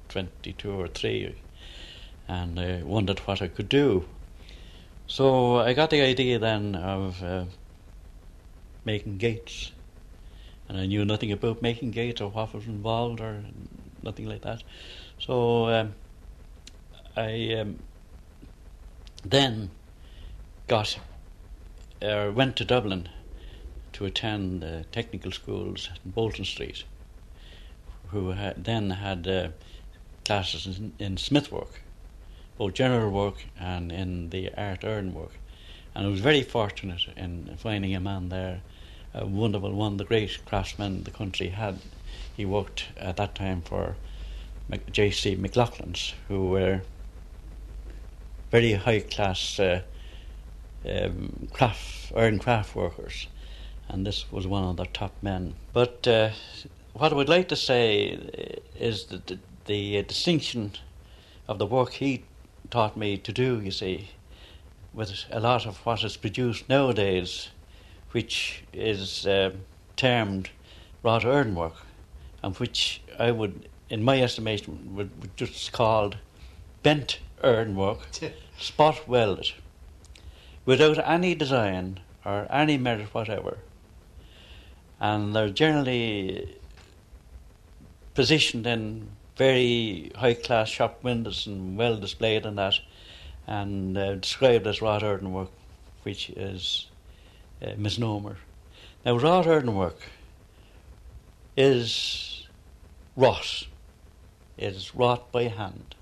22 0.09 0.71
or 0.71 0.87
3, 0.87 1.35
and 2.27 2.59
I 2.59 2.83
wondered 2.83 3.19
what 3.19 3.41
I 3.41 3.47
could 3.47 3.69
do. 3.69 4.05
So 5.07 5.57
I 5.57 5.73
got 5.73 5.89
the 5.89 6.01
idea 6.01 6.39
then 6.39 6.75
of 6.75 7.23
uh, 7.23 7.45
making 8.85 9.17
gates. 9.17 9.71
And 10.71 10.79
I 10.79 10.85
knew 10.85 11.03
nothing 11.03 11.33
about 11.33 11.61
making 11.61 11.91
gates 11.91 12.21
or 12.21 12.29
what 12.29 12.53
was 12.53 12.65
involved 12.65 13.19
or 13.19 13.43
nothing 14.01 14.25
like 14.25 14.43
that. 14.43 14.63
So 15.19 15.67
um, 15.67 15.95
I 17.17 17.55
um, 17.59 17.79
then 19.25 19.69
got 20.69 20.97
uh, 22.01 22.31
went 22.33 22.55
to 22.55 22.63
Dublin 22.63 23.09
to 23.91 24.05
attend 24.05 24.63
uh, 24.63 24.83
technical 24.93 25.33
schools 25.33 25.89
in 26.05 26.11
Bolton 26.11 26.45
Street, 26.45 26.85
who 28.07 28.29
had, 28.31 28.63
then 28.63 28.91
had 28.91 29.27
uh, 29.27 29.49
classes 30.23 30.79
in, 30.79 30.93
in 30.99 31.17
smith 31.17 31.51
work, 31.51 31.81
both 32.57 32.75
general 32.75 33.11
work 33.11 33.43
and 33.59 33.91
in 33.91 34.29
the 34.29 34.49
art 34.55 34.85
iron 34.85 35.13
work. 35.13 35.37
And 35.93 36.07
I 36.07 36.09
was 36.09 36.21
very 36.21 36.43
fortunate 36.43 37.01
in 37.17 37.57
finding 37.57 37.93
a 37.93 37.99
man 37.99 38.29
there, 38.29 38.61
a 39.13 39.25
wonderful 39.25 39.73
one, 39.73 39.97
the 39.97 40.05
great 40.05 40.39
craftsman 40.45 41.03
the 41.03 41.11
country 41.11 41.49
had. 41.49 41.79
He 42.35 42.45
worked 42.45 42.87
at 42.97 43.17
that 43.17 43.35
time 43.35 43.61
for 43.61 43.95
J.C. 44.91 45.35
McLaughlin's, 45.35 46.13
who 46.27 46.47
were 46.49 46.81
very 48.51 48.73
high 48.73 49.01
class 49.01 49.59
uh, 49.59 49.81
um, 50.87 51.47
craft, 51.53 52.11
iron 52.15 52.39
craft 52.39 52.75
workers, 52.75 53.27
and 53.89 54.05
this 54.05 54.31
was 54.31 54.47
one 54.47 54.63
of 54.63 54.77
the 54.77 54.85
top 54.85 55.13
men. 55.21 55.55
But 55.73 56.07
uh, 56.07 56.31
what 56.93 57.11
I 57.11 57.15
would 57.15 57.29
like 57.29 57.47
to 57.49 57.55
say 57.55 58.59
is 58.79 59.05
that 59.05 59.27
the, 59.27 59.39
the 59.65 60.03
distinction 60.03 60.73
of 61.47 61.59
the 61.59 61.65
work 61.65 61.93
he 61.93 62.23
taught 62.69 62.95
me 62.95 63.17
to 63.17 63.31
do, 63.33 63.59
you 63.61 63.71
see, 63.71 64.09
with 64.93 65.25
a 65.31 65.39
lot 65.39 65.65
of 65.65 65.77
what 65.85 66.03
is 66.03 66.17
produced 66.17 66.67
nowadays, 66.69 67.49
which 68.11 68.63
is 68.73 69.25
uh, 69.25 69.51
termed 69.95 70.49
wrought 71.03 71.25
iron 71.25 71.55
work, 71.55 71.75
and 72.43 72.55
which 72.57 73.01
I 73.17 73.31
would, 73.31 73.69
in 73.89 74.03
my 74.03 74.21
estimation, 74.21 74.95
would, 74.95 75.09
would 75.21 75.35
just 75.37 75.71
called 75.71 76.17
bent 76.83 77.19
ironwork, 77.43 77.99
spot 78.59 79.07
welded, 79.07 79.51
without 80.65 80.97
any 80.99 81.35
design 81.35 81.99
or 82.25 82.47
any 82.51 82.77
merit 82.77 83.13
whatever. 83.13 83.57
And 84.99 85.35
they're 85.35 85.49
generally 85.49 86.55
positioned 88.13 88.67
in 88.67 89.09
very 89.37 90.11
high 90.15 90.35
class 90.35 90.69
shop 90.69 91.03
windows 91.03 91.47
and 91.47 91.77
well 91.77 91.97
displayed 91.97 92.45
and 92.45 92.57
that, 92.57 92.75
and 93.47 93.97
uh, 93.97 94.15
described 94.15 94.67
as 94.67 94.81
wrought 94.81 95.03
ironwork, 95.03 95.49
which 96.03 96.29
is 96.31 96.90
a 97.61 97.75
misnomer. 97.75 98.37
Now, 99.05 99.17
wrought 99.17 99.47
ironwork 99.47 99.99
is 101.57 102.47
wrought, 103.15 103.67
it 104.57 104.73
is 104.73 104.95
wrought 104.95 105.31
by 105.31 105.43
hand 105.43 105.95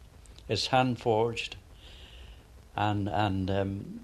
it's 0.49 0.67
hand 0.67 0.99
forged, 0.99 1.55
and 2.75 3.07
and 3.07 3.49
um, 3.51 3.99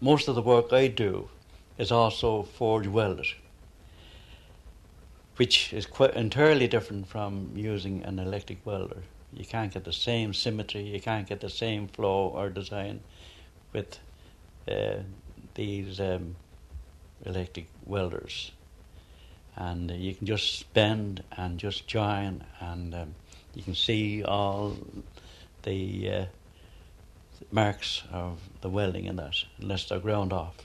most 0.00 0.28
of 0.28 0.36
the 0.36 0.42
work 0.42 0.72
I 0.72 0.86
do 0.86 1.28
is 1.76 1.90
also 1.90 2.44
forge 2.44 2.86
welded, 2.86 3.26
which 5.36 5.72
is 5.72 5.86
quite 5.86 6.14
entirely 6.14 6.68
different 6.68 7.08
from 7.08 7.50
using 7.56 8.04
an 8.04 8.18
electric 8.18 8.64
welder. 8.64 9.02
You 9.32 9.44
can't 9.44 9.72
get 9.72 9.84
the 9.84 9.92
same 9.92 10.32
symmetry, 10.34 10.82
you 10.82 11.00
can't 11.00 11.28
get 11.28 11.40
the 11.40 11.50
same 11.50 11.88
flow 11.88 12.28
or 12.28 12.48
design 12.48 13.00
with 13.72 13.98
uh, 14.68 15.02
these 15.54 16.00
um, 16.00 16.36
electric 17.24 17.66
welders. 17.86 18.52
And 19.56 19.90
uh, 19.90 19.94
you 19.94 20.14
can 20.14 20.26
just 20.26 20.72
bend 20.72 21.22
and 21.36 21.58
just 21.58 21.86
join 21.86 22.44
and 22.60 22.94
um, 22.94 23.14
you 23.54 23.62
can 23.62 23.74
see 23.74 24.24
all 24.24 24.76
the 25.62 26.10
uh, 26.10 26.24
marks 27.50 28.02
of 28.12 28.38
the 28.62 28.68
welding 28.68 29.04
in 29.04 29.16
that, 29.16 29.36
unless 29.60 29.88
they're 29.88 30.00
ground 30.00 30.32
off. 30.32 30.56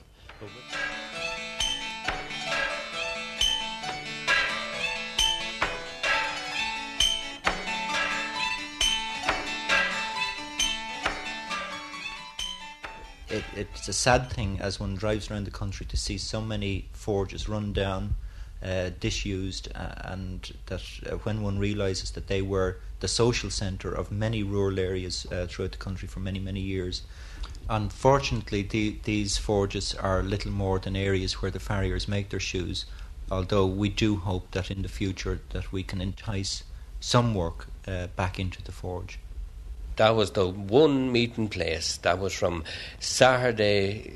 It, 13.38 13.44
it's 13.54 13.86
a 13.86 13.92
sad 13.92 14.30
thing 14.30 14.58
as 14.60 14.80
one 14.80 14.96
drives 14.96 15.30
around 15.30 15.44
the 15.44 15.52
country 15.52 15.86
to 15.86 15.96
see 15.96 16.18
so 16.18 16.40
many 16.40 16.88
forges 16.92 17.48
run 17.48 17.72
down 17.72 18.16
uh, 18.60 18.90
disused, 18.98 19.68
uh, 19.76 19.92
and 20.12 20.52
that 20.66 20.82
uh, 21.06 21.16
when 21.18 21.42
one 21.42 21.60
realizes 21.60 22.10
that 22.10 22.26
they 22.26 22.42
were 22.42 22.78
the 22.98 23.06
social 23.06 23.48
center 23.48 23.92
of 23.92 24.10
many 24.10 24.42
rural 24.42 24.80
areas 24.80 25.24
uh, 25.30 25.46
throughout 25.46 25.70
the 25.70 25.78
country 25.78 26.08
for 26.08 26.18
many, 26.18 26.40
many 26.40 26.58
years. 26.58 27.02
Unfortunately, 27.70 28.62
the, 28.62 28.98
these 29.04 29.38
forges 29.38 29.94
are 29.94 30.24
little 30.24 30.50
more 30.50 30.80
than 30.80 30.96
areas 30.96 31.34
where 31.34 31.52
the 31.52 31.60
farriers 31.60 32.08
make 32.08 32.30
their 32.30 32.40
shoes, 32.40 32.86
although 33.30 33.66
we 33.66 33.88
do 33.88 34.16
hope 34.16 34.50
that 34.50 34.68
in 34.68 34.82
the 34.82 34.88
future 34.88 35.40
that 35.50 35.70
we 35.70 35.84
can 35.84 36.00
entice 36.00 36.64
some 36.98 37.36
work 37.36 37.68
uh, 37.86 38.08
back 38.16 38.40
into 38.40 38.60
the 38.64 38.72
forge 38.72 39.20
that 39.98 40.14
was 40.16 40.30
the 40.30 40.48
one 40.48 41.12
meeting 41.12 41.48
place 41.48 41.98
that 41.98 42.18
was 42.18 42.32
from 42.32 42.64
Saturday 43.00 44.12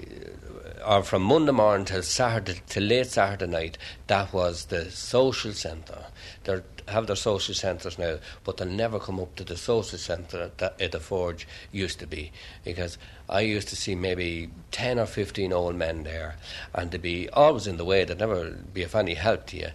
uh, 0.85 0.99
or 0.99 1.03
from 1.03 1.23
Monday 1.23 1.53
morning 1.53 1.85
till 1.85 2.03
Saturday 2.03 2.61
till 2.69 2.85
late 2.85 3.07
Saturday 3.07 3.47
night, 3.51 3.79
that 4.07 4.33
was 4.33 4.67
the 4.67 4.91
social 4.91 5.53
centre. 5.53 6.07
They 6.45 6.61
have 6.89 7.07
their 7.07 7.17
social 7.17 7.55
centres 7.55 7.99
now, 7.99 8.19
but 8.43 8.57
they'll 8.57 8.69
never 8.69 8.99
come 8.99 9.21
up 9.21 9.35
to 9.37 9.45
the 9.45 9.57
social 9.57 9.99
centre 9.99 10.51
that 10.57 10.81
at 10.81 10.93
the 10.93 11.01
Forge 11.01 11.47
used 11.71 12.01
to 12.01 12.07
be. 12.07 12.33
Because 12.65 12.99
I 13.29 13.41
used 13.41 13.69
to 13.69 13.77
see 13.77 13.95
maybe 13.95 14.51
ten 14.71 14.99
or 14.99 15.07
fifteen 15.07 15.53
old 15.53 15.77
men 15.77 16.05
there, 16.05 16.37
and 16.75 16.91
they'd 16.91 17.03
be 17.03 17.29
always 17.31 17.67
in 17.67 17.77
the 17.77 17.85
way. 17.85 18.05
They'd 18.05 18.19
never 18.19 18.51
be 18.51 18.83
of 18.83 18.95
any 18.95 19.15
help 19.15 19.47
to 19.49 19.57
you. 19.57 19.69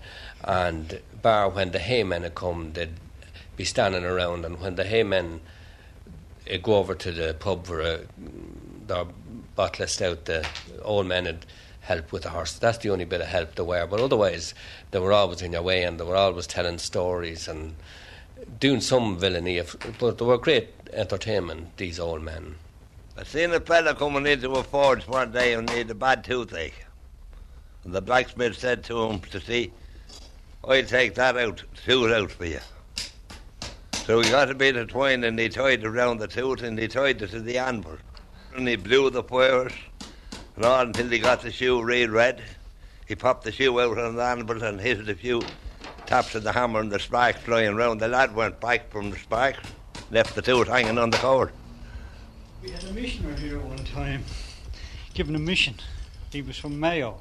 And 0.43 0.99
bar 1.21 1.49
when 1.49 1.71
the 1.71 1.79
haymen 1.79 2.23
had 2.23 2.35
come, 2.35 2.73
they'd 2.73 2.99
be 3.55 3.65
standing 3.65 4.03
around, 4.03 4.45
and 4.45 4.59
when 4.59 4.75
the 4.75 4.83
haymen 4.83 5.41
uh, 6.51 6.57
go 6.57 6.75
over 6.75 6.95
to 6.95 7.11
the 7.11 7.35
pub 7.39 7.65
for 7.65 7.81
a 7.81 7.99
their 8.87 9.05
bottle 9.55 9.87
stout, 9.87 10.25
the 10.25 10.45
old 10.81 11.07
men 11.07 11.25
had 11.25 11.45
help 11.81 12.11
with 12.11 12.23
the 12.23 12.29
horse. 12.29 12.53
That's 12.53 12.77
the 12.79 12.89
only 12.89 13.05
bit 13.05 13.21
of 13.21 13.27
help 13.27 13.55
they 13.55 13.63
were. 13.63 13.85
But 13.87 13.99
otherwise, 13.99 14.53
they 14.91 14.99
were 14.99 15.13
always 15.13 15.41
in 15.41 15.53
your 15.53 15.61
way 15.61 15.83
and 15.83 15.99
they 15.99 16.03
were 16.03 16.15
always 16.15 16.47
telling 16.47 16.77
stories 16.77 17.47
and 17.47 17.75
doing 18.59 18.81
some 18.81 19.17
villainy. 19.17 19.61
But 19.99 20.17
they 20.17 20.25
were 20.25 20.37
great 20.37 20.69
entertainment, 20.93 21.77
these 21.77 21.99
old 21.99 22.21
men. 22.23 22.55
I 23.17 23.23
seen 23.23 23.51
a 23.51 23.59
fella 23.59 23.95
coming 23.95 24.27
into 24.27 24.51
a 24.51 24.63
forge 24.63 25.07
one 25.07 25.31
day 25.31 25.53
and 25.53 25.69
he 25.69 25.79
had 25.79 25.89
a 25.89 25.95
bad 25.95 26.23
toothache. 26.23 26.85
And 27.83 27.93
the 27.93 28.01
blacksmith 28.01 28.57
said 28.57 28.83
to 28.85 29.03
him 29.03 29.19
to 29.19 29.39
see, 29.39 29.71
I'll 30.63 30.83
take 30.83 31.15
that 31.15 31.37
out, 31.37 31.63
tooth 31.85 32.11
out 32.11 32.31
for 32.31 32.45
you. 32.45 32.59
So 34.07 34.21
he 34.21 34.31
got 34.31 34.49
a 34.49 34.55
bit 34.55 34.77
of 34.77 34.87
twine 34.87 35.25
and 35.25 35.37
he 35.37 35.49
tied 35.49 35.81
it 35.81 35.85
around 35.85 36.19
the 36.19 36.29
tooth 36.29 36.63
and 36.63 36.79
he 36.79 36.87
tied 36.87 37.21
it 37.21 37.29
to 37.31 37.41
the 37.41 37.57
anvil. 37.57 37.97
And 38.55 38.65
he 38.65 38.77
blew 38.77 39.09
the 39.09 39.21
wires 39.21 39.73
and 40.55 40.63
all 40.63 40.79
until 40.79 41.09
he 41.09 41.19
got 41.19 41.41
the 41.41 41.51
shoe 41.51 41.83
real 41.83 42.09
red. 42.09 42.41
He 43.05 43.15
popped 43.15 43.43
the 43.43 43.51
shoe 43.51 43.81
out 43.81 43.97
on 43.97 44.15
the 44.15 44.23
anvil 44.23 44.63
and 44.63 44.79
hit 44.79 45.01
it 45.01 45.09
a 45.09 45.15
few 45.15 45.41
taps 46.05 46.35
of 46.35 46.43
the 46.43 46.53
hammer 46.53 46.79
and 46.79 46.89
the 46.89 46.99
sparks 46.99 47.41
flying 47.41 47.75
round. 47.75 47.99
The 47.99 48.07
lad 48.07 48.33
went 48.33 48.61
back 48.61 48.89
from 48.89 49.09
the 49.09 49.17
sparks, 49.17 49.59
left 50.09 50.35
the 50.35 50.41
tooth 50.41 50.69
hanging 50.69 50.97
on 50.97 51.09
the 51.09 51.17
cord. 51.17 51.51
We 52.63 52.71
had 52.71 52.85
a 52.85 52.93
missioner 52.93 53.35
here 53.35 53.59
one 53.59 53.83
time, 53.83 54.23
given 55.15 55.35
a 55.35 55.39
mission. 55.39 55.81
He 56.31 56.41
was 56.41 56.57
from 56.57 56.79
Mayo. 56.79 57.19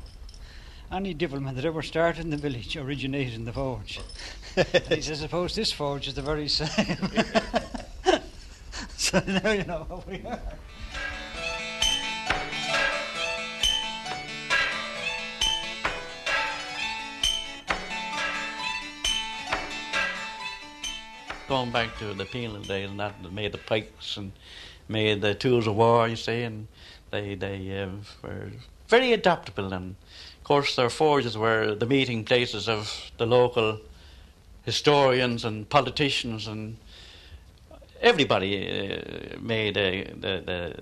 Any 0.93 1.15
development 1.15 1.57
that 1.57 1.65
ever 1.65 1.83
started 1.83 2.21
in 2.21 2.31
the 2.31 2.37
village 2.37 2.77
originated 2.77 3.35
in 3.35 3.45
the 3.45 3.53
forge. 3.53 3.99
He 4.57 5.03
says, 5.03 5.21
I 5.21 5.27
suppose 5.27 5.55
this 5.55 5.71
forge 5.71 6.09
is 6.09 6.15
the 6.15 6.23
very 6.23 6.49
same. 6.49 6.97
so 8.97 9.23
now 9.27 9.51
you 9.51 9.65
know 9.65 9.85
what 9.87 10.09
we 10.09 10.23
are. 10.27 10.41
Going 21.49 21.71
back 21.71 21.97
to 21.99 22.15
the 22.15 22.25
peeling 22.25 22.63
days 22.63 22.91
and 22.91 22.99
that, 22.99 23.15
made 23.31 23.53
the 23.53 23.59
pikes 23.59 24.17
and 24.17 24.33
made 24.89 25.21
the 25.21 25.35
tools 25.35 25.67
of 25.67 25.77
war, 25.77 26.09
you 26.09 26.17
see, 26.17 26.43
and 26.43 26.67
they 27.11 27.35
they 27.35 27.83
uh, 27.83 27.89
were 28.23 28.51
very 28.89 29.13
adaptable. 29.13 29.73
And 29.73 29.97
of 30.39 30.45
course, 30.45 30.75
their 30.75 30.91
forges 30.91 31.37
were 31.37 31.75
the 31.75 31.87
meeting 31.87 32.25
places 32.25 32.69
of 32.69 33.13
the 33.19 33.27
local 33.27 33.81
historians 34.67 35.45
and 35.45 35.67
politicians, 35.69 36.47
and 36.47 36.77
everybody 38.01 38.69
uh, 38.69 39.39
made 39.41 39.77
a, 39.79 40.05
the, 40.05 40.43
the 40.45 40.75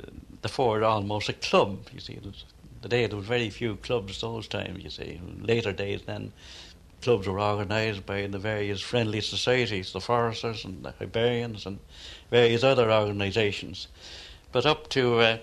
the 0.43 0.49
forge 0.49 0.83
almost 0.83 1.29
a 1.29 1.33
club. 1.35 1.89
You 1.93 2.01
see, 2.01 2.19
was, 2.25 2.45
the 2.83 2.89
day 2.89 3.07
there 3.07 3.17
were 3.17 3.23
very 3.23 3.51
few 3.51 3.77
clubs 3.77 4.21
those 4.21 4.49
times. 4.49 4.83
You 4.83 4.91
see, 4.91 5.21
later 5.41 5.73
days 5.73 6.03
then. 6.03 6.33
Clubs 7.03 7.27
were 7.27 7.39
organised 7.39 8.07
by 8.07 8.27
the 8.27 8.39
various 8.39 8.81
friendly 8.81 9.21
societies, 9.21 9.93
the 9.93 10.01
foresters 10.01 10.65
and 10.65 10.83
the 10.83 10.93
Hibernians 10.93 11.67
and 11.67 11.79
various 12.31 12.65
other 12.65 12.91
organisations. 12.91 13.89
But 14.53 14.65
up 14.65 14.89
to 14.91 15.19
uh, 15.19 15.39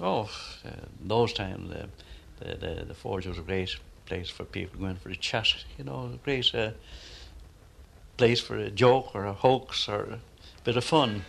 oh, 0.00 0.30
uh, 0.64 0.70
those 1.04 1.34
times, 1.34 1.70
uh, 1.70 1.86
the, 2.38 2.54
the 2.56 2.84
the 2.86 2.94
forge 2.94 3.26
was 3.26 3.38
a 3.38 3.42
great 3.42 3.76
place 4.06 4.30
for 4.30 4.44
people 4.44 4.80
going 4.80 4.96
for 4.96 5.10
a 5.10 5.16
chat. 5.16 5.48
You 5.76 5.84
know, 5.84 6.10
a 6.14 6.16
great 6.24 6.54
uh, 6.54 6.70
place 8.16 8.40
for 8.40 8.56
a 8.56 8.70
joke 8.70 9.14
or 9.14 9.24
a 9.24 9.32
hoax 9.32 9.88
or 9.88 10.02
a 10.02 10.18
bit 10.64 10.76
of 10.76 10.84
fun. 10.84 11.24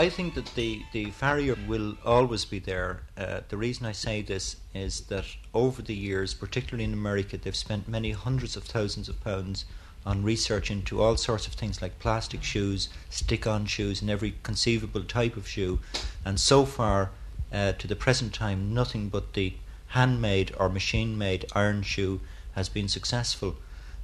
I 0.00 0.08
think 0.08 0.34
that 0.34 0.54
the, 0.54 0.82
the 0.92 1.10
farrier 1.10 1.56
will 1.68 1.94
always 2.06 2.46
be 2.46 2.58
there. 2.58 3.02
Uh, 3.18 3.40
the 3.50 3.58
reason 3.58 3.84
I 3.84 3.92
say 3.92 4.22
this 4.22 4.56
is 4.72 5.02
that 5.08 5.26
over 5.52 5.82
the 5.82 5.94
years, 5.94 6.32
particularly 6.32 6.84
in 6.84 6.94
America, 6.94 7.36
they've 7.36 7.54
spent 7.54 7.86
many 7.86 8.12
hundreds 8.12 8.56
of 8.56 8.64
thousands 8.64 9.10
of 9.10 9.22
pounds 9.22 9.66
on 10.06 10.22
research 10.22 10.70
into 10.70 11.02
all 11.02 11.16
sorts 11.16 11.46
of 11.46 11.52
things 11.52 11.82
like 11.82 11.98
plastic 11.98 12.42
shoes, 12.42 12.88
stick 13.10 13.46
on 13.46 13.66
shoes, 13.66 14.00
and 14.00 14.10
every 14.10 14.34
conceivable 14.42 15.04
type 15.04 15.36
of 15.36 15.46
shoe. 15.46 15.78
And 16.24 16.40
so 16.40 16.64
far, 16.64 17.10
uh, 17.52 17.72
to 17.72 17.86
the 17.86 17.96
present 17.96 18.32
time, 18.32 18.72
nothing 18.72 19.08
but 19.08 19.34
the 19.34 19.54
handmade 19.88 20.52
or 20.58 20.68
machine 20.68 21.18
made 21.18 21.46
iron 21.52 21.82
shoe 21.82 22.20
has 22.52 22.68
been 22.68 22.88
successful. 22.88 23.56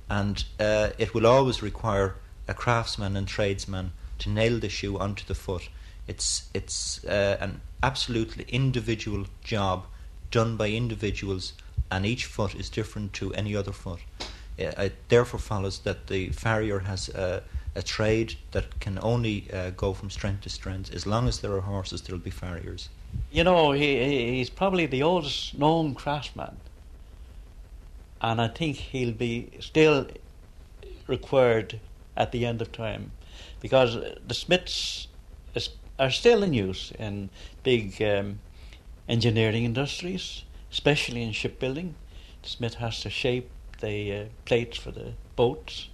And 0.09 0.45
uh, 0.61 0.91
it 0.99 1.15
will 1.15 1.27
always 1.27 1.63
require 1.63 2.17
a 2.49 2.55
craftsman 2.55 3.17
and 3.17 3.27
tradesman 3.27 3.93
to 4.19 4.31
nail 4.31 4.59
the 4.59 4.69
shoe 4.69 4.99
onto 4.99 5.25
the 5.25 5.35
foot. 5.35 5.69
It's 6.07 6.49
it's 6.55 7.05
uh, 7.05 7.37
an 7.41 7.61
absolutely 7.83 8.45
individual 8.49 9.27
job 9.43 9.87
done 10.31 10.57
by 10.57 10.69
individuals, 10.71 11.53
and 11.91 12.07
each 12.07 12.25
foot 12.25 12.55
is 12.55 12.71
different 12.71 13.13
to 13.15 13.35
any 13.35 13.57
other 13.57 13.73
foot. 13.73 14.01
Uh, 14.59 14.85
it 14.85 15.09
therefore 15.09 15.41
follows 15.41 15.81
that 15.81 16.07
the 16.07 16.31
farrier 16.31 16.79
has 16.81 17.09
a, 17.11 17.43
a 17.75 17.83
trade 17.83 18.35
that 18.53 18.81
can 18.81 18.99
only 19.03 19.47
uh, 19.53 19.71
go 19.71 19.93
from 19.93 20.09
strength 20.11 20.43
to 20.43 20.49
strength. 20.49 20.95
As 20.95 21.07
long 21.07 21.29
as 21.29 21.41
there 21.41 21.53
are 21.53 21.61
horses, 21.61 22.03
there 22.03 22.15
will 22.15 22.25
be 22.25 22.31
farriers. 22.31 22.89
You 23.31 23.45
know, 23.45 23.73
he 23.73 24.37
he's 24.37 24.51
probably 24.51 24.87
the 24.87 25.03
oldest 25.03 25.59
known 25.59 25.95
craftsman, 25.95 26.57
and 28.21 28.41
I 28.41 28.49
think 28.49 28.77
he'll 28.77 29.13
be 29.13 29.51
still 29.61 30.07
required 31.07 31.81
at 32.17 32.33
the 32.33 32.47
end 32.47 32.63
of 32.63 32.73
time 32.73 33.13
because 33.61 33.97
the 34.27 34.35
smiths 34.35 35.09
is, 35.55 35.71
are 35.99 36.11
still 36.11 36.43
in 36.43 36.53
use 36.53 36.93
in 36.99 37.31
big 37.63 38.01
um, 38.03 38.39
engineering 39.09 39.65
industries, 39.65 40.45
especially 40.73 41.23
in 41.23 41.33
shipbuilding. 41.33 41.95
The 42.43 42.49
smith 42.49 42.75
has 42.75 43.01
to 43.01 43.11
shape 43.11 43.51
the 43.81 44.13
uh, 44.13 44.25
plates 44.45 44.79
for 44.79 44.91
the 44.91 45.13
boats. 45.37 45.89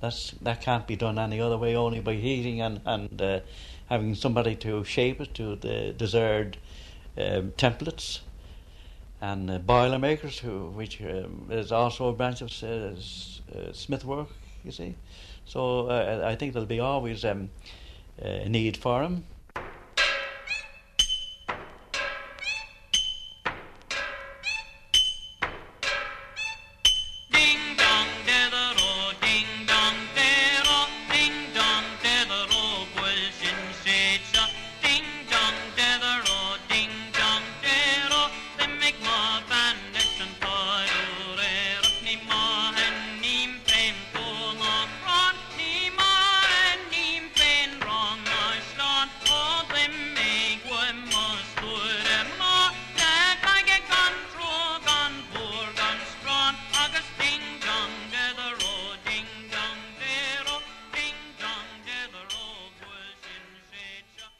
That's 0.00 0.32
that 0.42 0.60
can't 0.60 0.86
be 0.86 0.96
done 0.96 1.18
any 1.18 1.40
other 1.40 1.56
way, 1.56 1.74
only 1.74 2.00
by 2.00 2.14
heating 2.14 2.60
and 2.60 2.80
and 2.84 3.20
uh, 3.20 3.40
having 3.88 4.14
somebody 4.14 4.54
to 4.56 4.84
shape 4.84 5.20
it 5.20 5.34
to 5.34 5.56
the 5.56 5.92
desired 5.96 6.56
um, 7.16 7.52
templates. 7.56 8.20
And 9.20 9.50
uh, 9.50 9.58
boiler 9.58 9.98
makers, 9.98 10.40
who 10.40 10.66
which 10.68 11.00
um, 11.00 11.48
is 11.50 11.72
also 11.72 12.08
a 12.08 12.12
branch 12.12 12.42
of 12.42 12.50
uh, 12.62 13.72
smith 13.72 14.04
work, 14.04 14.28
you 14.64 14.72
see. 14.72 14.94
So 15.46 15.88
uh, 15.88 16.22
I 16.26 16.34
think 16.34 16.52
there'll 16.52 16.66
be 16.66 16.80
always 16.80 17.24
um, 17.24 17.50
a 18.18 18.48
need 18.48 18.76
for 18.76 19.02
them. 19.02 19.24